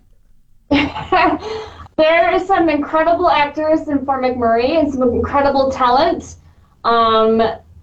there 1.98 2.26
are 2.26 2.40
some 2.40 2.70
incredible 2.70 3.30
actors 3.30 3.88
in 3.88 4.06
Fort 4.06 4.24
McMurray 4.24 4.80
and 4.80 4.92
some 4.92 5.04
incredible 5.04 5.72
talent. 5.72 6.36
Um, 6.84 7.42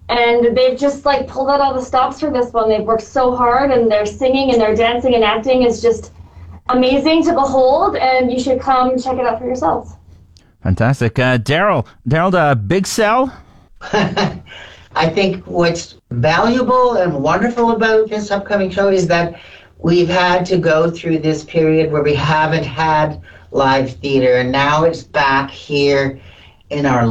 and 0.09 0.57
they've 0.57 0.77
just 0.77 1.05
like 1.05 1.27
pulled 1.27 1.49
out 1.49 1.59
all 1.59 1.73
the 1.73 1.81
stops 1.81 2.19
for 2.19 2.29
this 2.29 2.53
one. 2.53 2.69
They've 2.69 2.81
worked 2.81 3.03
so 3.03 3.35
hard 3.35 3.71
and 3.71 3.91
their 3.91 4.05
singing 4.05 4.51
and 4.51 4.61
their 4.61 4.75
dancing 4.75 5.15
and 5.15 5.23
acting 5.23 5.63
is 5.63 5.81
just 5.81 6.13
amazing 6.69 7.23
to 7.25 7.33
behold 7.33 7.95
and 7.95 8.31
you 8.31 8.39
should 8.39 8.59
come 8.61 8.97
check 8.97 9.17
it 9.17 9.25
out 9.25 9.39
for 9.39 9.45
yourselves. 9.45 9.93
Fantastic. 10.63 11.19
Uh, 11.19 11.37
Daryl, 11.37 11.85
Daryl, 12.07 12.31
the 12.31 12.55
big 12.55 12.87
sell? 12.87 13.33
I 13.81 15.09
think 15.09 15.45
what's 15.45 15.95
valuable 16.09 16.93
and 16.93 17.21
wonderful 17.21 17.71
about 17.71 18.09
this 18.09 18.31
upcoming 18.31 18.71
show 18.71 18.89
is 18.89 19.07
that 19.07 19.39
we've 19.79 20.09
had 20.09 20.45
to 20.45 20.57
go 20.57 20.89
through 20.89 21.19
this 21.19 21.43
period 21.43 21.91
where 21.91 22.03
we 22.03 22.13
haven't 22.13 22.65
had 22.65 23.21
live 23.51 23.91
theater 23.95 24.37
and 24.37 24.51
now 24.51 24.83
it's 24.83 25.03
back 25.03 25.49
here 25.49 26.19
in 26.69 26.85
our 26.85 27.03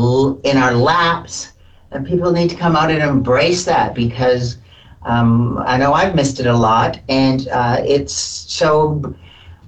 in 0.45 0.57
our 0.57 0.75
laps 0.75 1.53
and 1.93 2.07
people 2.07 2.33
need 2.33 2.51
to 2.51 2.57
come 2.57 2.77
out 2.77 2.91
and 2.91 3.03
embrace 3.03 3.65
that 3.65 3.95
because 3.95 4.59
um, 5.05 5.59
I 5.59 5.77
know 5.79 5.93
I've 5.93 6.15
missed 6.15 6.41
it 6.41 6.47
a 6.47 6.57
lot 6.57 7.01
and 7.09 7.49
uh, 7.49 7.79
it's 7.85 8.13
so 8.13 9.15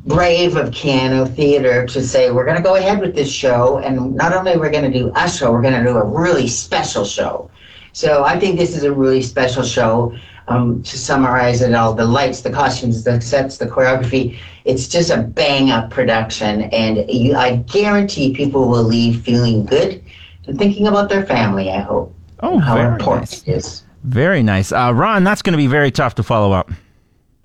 brave 0.05 0.57
of 0.57 0.71
Keyano 0.71 1.33
Theater 1.35 1.87
to 1.87 2.03
say 2.03 2.31
we're 2.31 2.45
going 2.45 2.57
to 2.57 2.63
go 2.63 2.77
ahead 2.77 3.01
with 3.01 3.15
this 3.15 3.31
show 3.31 3.79
and 3.79 4.15
not 4.15 4.33
only 4.33 4.57
we're 4.57 4.71
going 4.71 4.91
to 4.91 4.99
do 4.99 5.13
a 5.15 5.31
show 5.31 5.53
we're 5.53 5.63
going 5.63 5.75
to 5.75 5.85
do 5.85 5.97
a 5.97 6.05
really 6.05 6.49
special 6.49 7.05
show. 7.05 7.51
So 7.93 8.25
I 8.25 8.39
think 8.39 8.59
this 8.59 8.77
is 8.77 8.85
a 8.85 8.93
really 8.93 9.23
special 9.23 9.63
show 9.63 10.17
um, 10.49 10.83
to 10.83 10.99
summarize 10.99 11.63
it 11.63 11.75
all 11.75 11.95
the 11.95 12.05
lights, 12.05 12.41
the 12.41 12.51
costumes, 12.51 13.05
the 13.05 13.21
sets, 13.21 13.59
the 13.59 13.67
choreography. 13.67 14.39
It's 14.65 14.89
just 14.89 15.11
a 15.11 15.19
bang 15.23 15.71
up 15.71 15.91
production, 15.91 16.63
and 16.63 17.09
you, 17.11 17.37
I 17.37 17.57
guarantee 17.57 18.35
people 18.35 18.69
will 18.69 18.83
leave 18.83 19.23
feeling 19.23 19.65
good 19.65 20.03
and 20.47 20.59
thinking 20.59 20.87
about 20.87 21.09
their 21.09 21.25
family. 21.25 21.71
I 21.71 21.81
hope. 21.81 22.15
Oh, 22.41 22.59
how 22.59 22.77
very 22.77 22.93
important 22.93 23.31
nice. 23.31 23.43
it 23.43 23.49
is. 23.49 23.83
Very 24.05 24.43
nice. 24.43 24.73
Uh, 24.73 24.93
Ron, 24.95 25.25
that's 25.25 25.43
going 25.43 25.53
to 25.53 25.59
be 25.59 25.67
very 25.67 25.91
tough 25.91 26.15
to 26.17 26.23
follow 26.23 26.53
up. 26.53 26.71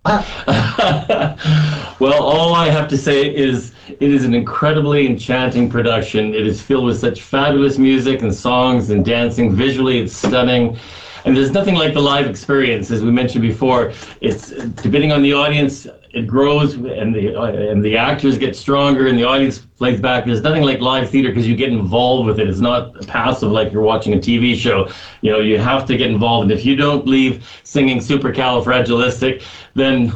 Well, 2.04 2.22
all 2.22 2.54
I 2.54 2.70
have 2.70 2.90
to 2.90 2.98
say 2.98 3.34
is 3.34 3.72
it 3.88 4.12
is 4.12 4.26
an 4.26 4.34
incredibly 4.34 5.06
enchanting 5.06 5.70
production. 5.70 6.34
It 6.34 6.46
is 6.46 6.62
filled 6.62 6.84
with 6.84 7.00
such 7.00 7.22
fabulous 7.22 7.78
music 7.78 8.22
and 8.22 8.36
songs 8.36 8.90
and 8.90 9.06
dancing. 9.06 9.56
Visually, 9.56 10.00
it's 10.00 10.14
stunning. 10.14 10.78
And 11.26 11.36
there's 11.36 11.52
nothing 11.52 11.76
like 11.76 11.94
the 11.94 12.02
live 12.02 12.28
experience, 12.28 12.92
as 12.92 13.02
we 13.02 13.12
mentioned 13.12 13.42
before. 13.42 13.94
It's 14.22 14.50
depending 14.50 15.12
on 15.12 15.22
the 15.22 15.34
audience, 15.34 15.88
it 16.12 16.28
grows, 16.28 16.74
and 16.74 17.16
the 17.16 17.36
uh, 17.36 17.46
and 17.46 17.84
the 17.84 17.98
actors 17.98 18.38
get 18.38 18.56
stronger, 18.56 19.08
and 19.08 19.18
the 19.18 19.24
audience 19.24 19.60
plays 19.60 20.00
back. 20.00 20.26
There's 20.26 20.42
nothing 20.42 20.64
like 20.64 20.80
live 20.80 21.10
theater 21.10 21.30
because 21.30 21.48
you 21.48 21.56
get 21.56 21.70
involved 21.70 22.28
with 22.28 22.40
it. 22.40 22.50
It's 22.50 22.60
not 22.60 23.08
passive 23.08 23.52
like 23.52 23.72
you're 23.72 23.82
watching 23.82 24.14
a 24.14 24.18
TV 24.18 24.56
show. 24.56 24.90
You 25.22 25.32
know, 25.32 25.40
you 25.40 25.58
have 25.58 25.86
to 25.88 25.98
get 25.98 26.12
involved, 26.12 26.52
and 26.52 26.60
if 26.60 26.66
you 26.66 26.76
don't 26.76 27.08
leave 27.08 27.48
singing 27.64 28.00
supercalifragilistic, 28.00 29.44
then 29.76 30.14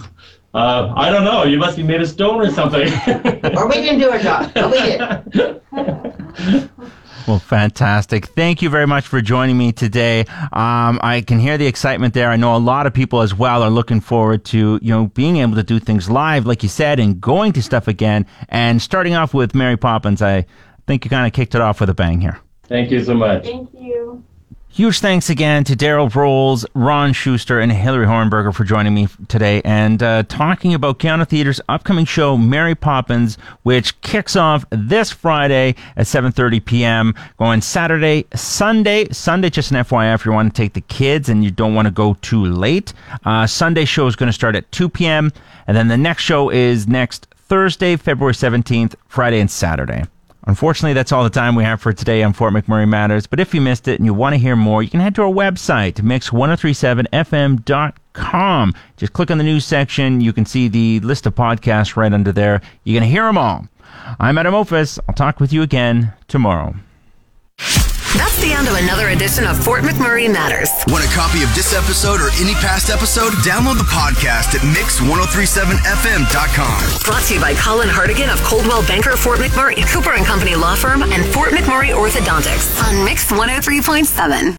uh, 0.53 0.93
I 0.95 1.09
don't 1.09 1.23
know. 1.23 1.43
You 1.43 1.57
must 1.57 1.77
be 1.77 1.83
made 1.83 2.01
of 2.01 2.09
stone 2.09 2.41
or 2.41 2.51
something. 2.51 2.87
Or 3.55 3.67
we 3.67 3.75
didn't 3.75 3.99
do 3.99 4.09
our 4.09 4.19
job. 4.19 4.51
But 4.53 4.71
we 4.71 4.79
did. 6.41 6.69
Well, 7.27 7.39
fantastic. 7.39 8.27
Thank 8.27 8.61
you 8.61 8.69
very 8.69 8.87
much 8.87 9.05
for 9.05 9.19
joining 9.19 9.57
me 9.57 9.73
today. 9.73 10.21
Um, 10.53 10.97
I 11.03 11.23
can 11.27 11.39
hear 11.39 11.57
the 11.57 11.67
excitement 11.67 12.13
there. 12.13 12.29
I 12.29 12.37
know 12.37 12.55
a 12.55 12.57
lot 12.57 12.87
of 12.87 12.93
people 12.93 13.21
as 13.21 13.35
well 13.35 13.63
are 13.63 13.69
looking 13.69 13.99
forward 13.99 14.45
to, 14.45 14.79
you 14.81 14.93
know, 14.93 15.07
being 15.07 15.37
able 15.37 15.55
to 15.55 15.63
do 15.63 15.77
things 15.77 16.09
live, 16.09 16.45
like 16.45 16.63
you 16.63 16.69
said, 16.69 17.01
and 17.01 17.19
going 17.19 17.51
to 17.51 17.61
stuff 17.61 17.89
again. 17.89 18.25
And 18.47 18.81
starting 18.81 19.13
off 19.13 19.33
with 19.33 19.53
Mary 19.53 19.75
Poppins, 19.75 20.21
I 20.21 20.45
think 20.87 21.03
you 21.03 21.09
kind 21.09 21.27
of 21.27 21.33
kicked 21.33 21.53
it 21.53 21.59
off 21.59 21.81
with 21.81 21.89
a 21.89 21.93
bang 21.93 22.21
here. 22.21 22.39
Thank 22.63 22.91
you 22.91 23.03
so 23.03 23.13
much. 23.13 23.43
Thank 23.43 23.73
you. 23.73 24.23
Huge 24.77 24.99
thanks 24.99 25.27
again 25.31 25.63
to 25.63 25.75
Daryl 25.75 26.13
Rolls, 26.13 26.63
Ron 26.75 27.11
Schuster, 27.11 27.59
and 27.59 27.71
Hillary 27.71 28.05
Hornberger 28.05 28.53
for 28.53 28.63
joining 28.63 28.93
me 28.93 29.07
today 29.27 29.59
and 29.65 30.03
uh, 30.03 30.21
talking 30.21 30.75
about 30.75 30.99
Keyano 30.99 31.27
Theater's 31.27 31.59
upcoming 31.67 32.05
show, 32.05 32.37
Mary 32.37 32.75
Poppins, 32.75 33.39
which 33.63 33.99
kicks 34.01 34.35
off 34.35 34.65
this 34.69 35.11
Friday 35.11 35.73
at 35.95 36.05
7.30 36.05 36.63
p.m., 36.63 37.15
going 37.39 37.61
Saturday, 37.61 38.27
Sunday. 38.35 39.07
Sunday, 39.09 39.49
just 39.49 39.71
an 39.71 39.77
FYI, 39.77 40.13
if 40.13 40.27
you 40.27 40.31
want 40.31 40.53
to 40.53 40.61
take 40.61 40.73
the 40.73 40.81
kids 40.81 41.27
and 41.27 41.43
you 41.43 41.49
don't 41.49 41.73
want 41.73 41.87
to 41.87 41.91
go 41.91 42.13
too 42.21 42.45
late. 42.45 42.93
Uh, 43.25 43.47
Sunday 43.47 43.83
show 43.83 44.05
is 44.05 44.15
going 44.15 44.29
to 44.29 44.31
start 44.31 44.55
at 44.55 44.71
2 44.71 44.89
p.m., 44.89 45.33
and 45.65 45.75
then 45.75 45.87
the 45.87 45.97
next 45.97 46.21
show 46.21 46.51
is 46.51 46.87
next 46.87 47.25
Thursday, 47.35 47.95
February 47.95 48.35
17th, 48.35 48.93
Friday, 49.07 49.39
and 49.39 49.49
Saturday. 49.49 50.03
Unfortunately, 50.47 50.93
that's 50.93 51.11
all 51.11 51.25
the 51.25 51.29
time 51.29 51.55
we 51.55 51.65
have 51.65 51.81
for 51.81 51.91
today 51.91 52.23
on 52.23 52.31
Fort 52.31 52.53
McMurray 52.53 52.87
Matters. 52.87 53.27
But 53.27 53.41
if 53.41 53.53
you 53.53 53.59
missed 53.59 53.89
it 53.89 53.99
and 53.99 54.05
you 54.05 54.13
want 54.13 54.33
to 54.33 54.39
hear 54.39 54.55
more, 54.55 54.81
you 54.81 54.89
can 54.89 55.01
head 55.01 55.13
to 55.15 55.23
our 55.23 55.31
website, 55.31 55.95
mix1037fm.com. 55.95 58.73
Just 58.95 59.11
click 59.11 59.29
on 59.29 59.39
the 59.39 59.43
news 59.43 59.65
section. 59.65 60.21
You 60.21 60.31
can 60.31 60.45
see 60.45 60.69
the 60.69 61.01
list 61.01 61.25
of 61.25 61.35
podcasts 61.35 61.97
right 61.97 62.13
under 62.13 62.31
there. 62.31 62.61
You're 62.85 62.97
going 62.97 63.09
to 63.09 63.13
hear 63.13 63.25
them 63.25 63.37
all. 63.37 63.67
I'm 64.21 64.37
Adam 64.37 64.53
Ophis. 64.53 64.99
I'll 65.09 65.15
talk 65.15 65.41
with 65.41 65.51
you 65.51 65.63
again 65.63 66.13
tomorrow. 66.29 66.75
That's 68.15 68.39
the 68.39 68.53
end 68.53 68.69
of 68.69 68.75
another 68.75 69.09
edition 69.09 69.45
of 69.45 69.61
Fort 69.61 69.83
McMurray 69.83 70.31
Matters. 70.31 70.69
Want 70.87 71.03
a 71.03 71.09
copy 71.11 71.43
of 71.43 71.53
this 71.55 71.73
episode 71.75 72.21
or 72.21 72.29
any 72.39 72.53
past 72.63 72.89
episode? 72.89 73.33
Download 73.43 73.75
the 73.77 73.83
podcast 73.83 74.55
at 74.55 74.61
mix1037fm.com. 74.63 76.79
Brought 77.03 77.23
to 77.27 77.33
you 77.35 77.41
by 77.41 77.53
Colin 77.55 77.89
Hardigan 77.89 78.31
of 78.31 78.41
Coldwell 78.43 78.81
Banker 78.87 79.17
Fort 79.17 79.39
McMurray, 79.39 79.85
Cooper 79.91 80.13
and 80.13 80.25
Company 80.25 80.55
Law 80.55 80.75
Firm, 80.75 81.03
and 81.03 81.25
Fort 81.33 81.51
McMurray 81.51 81.89
Orthodontics 81.91 82.81
on 82.87 83.03
Mix 83.03 83.25
103.7. 83.27 84.55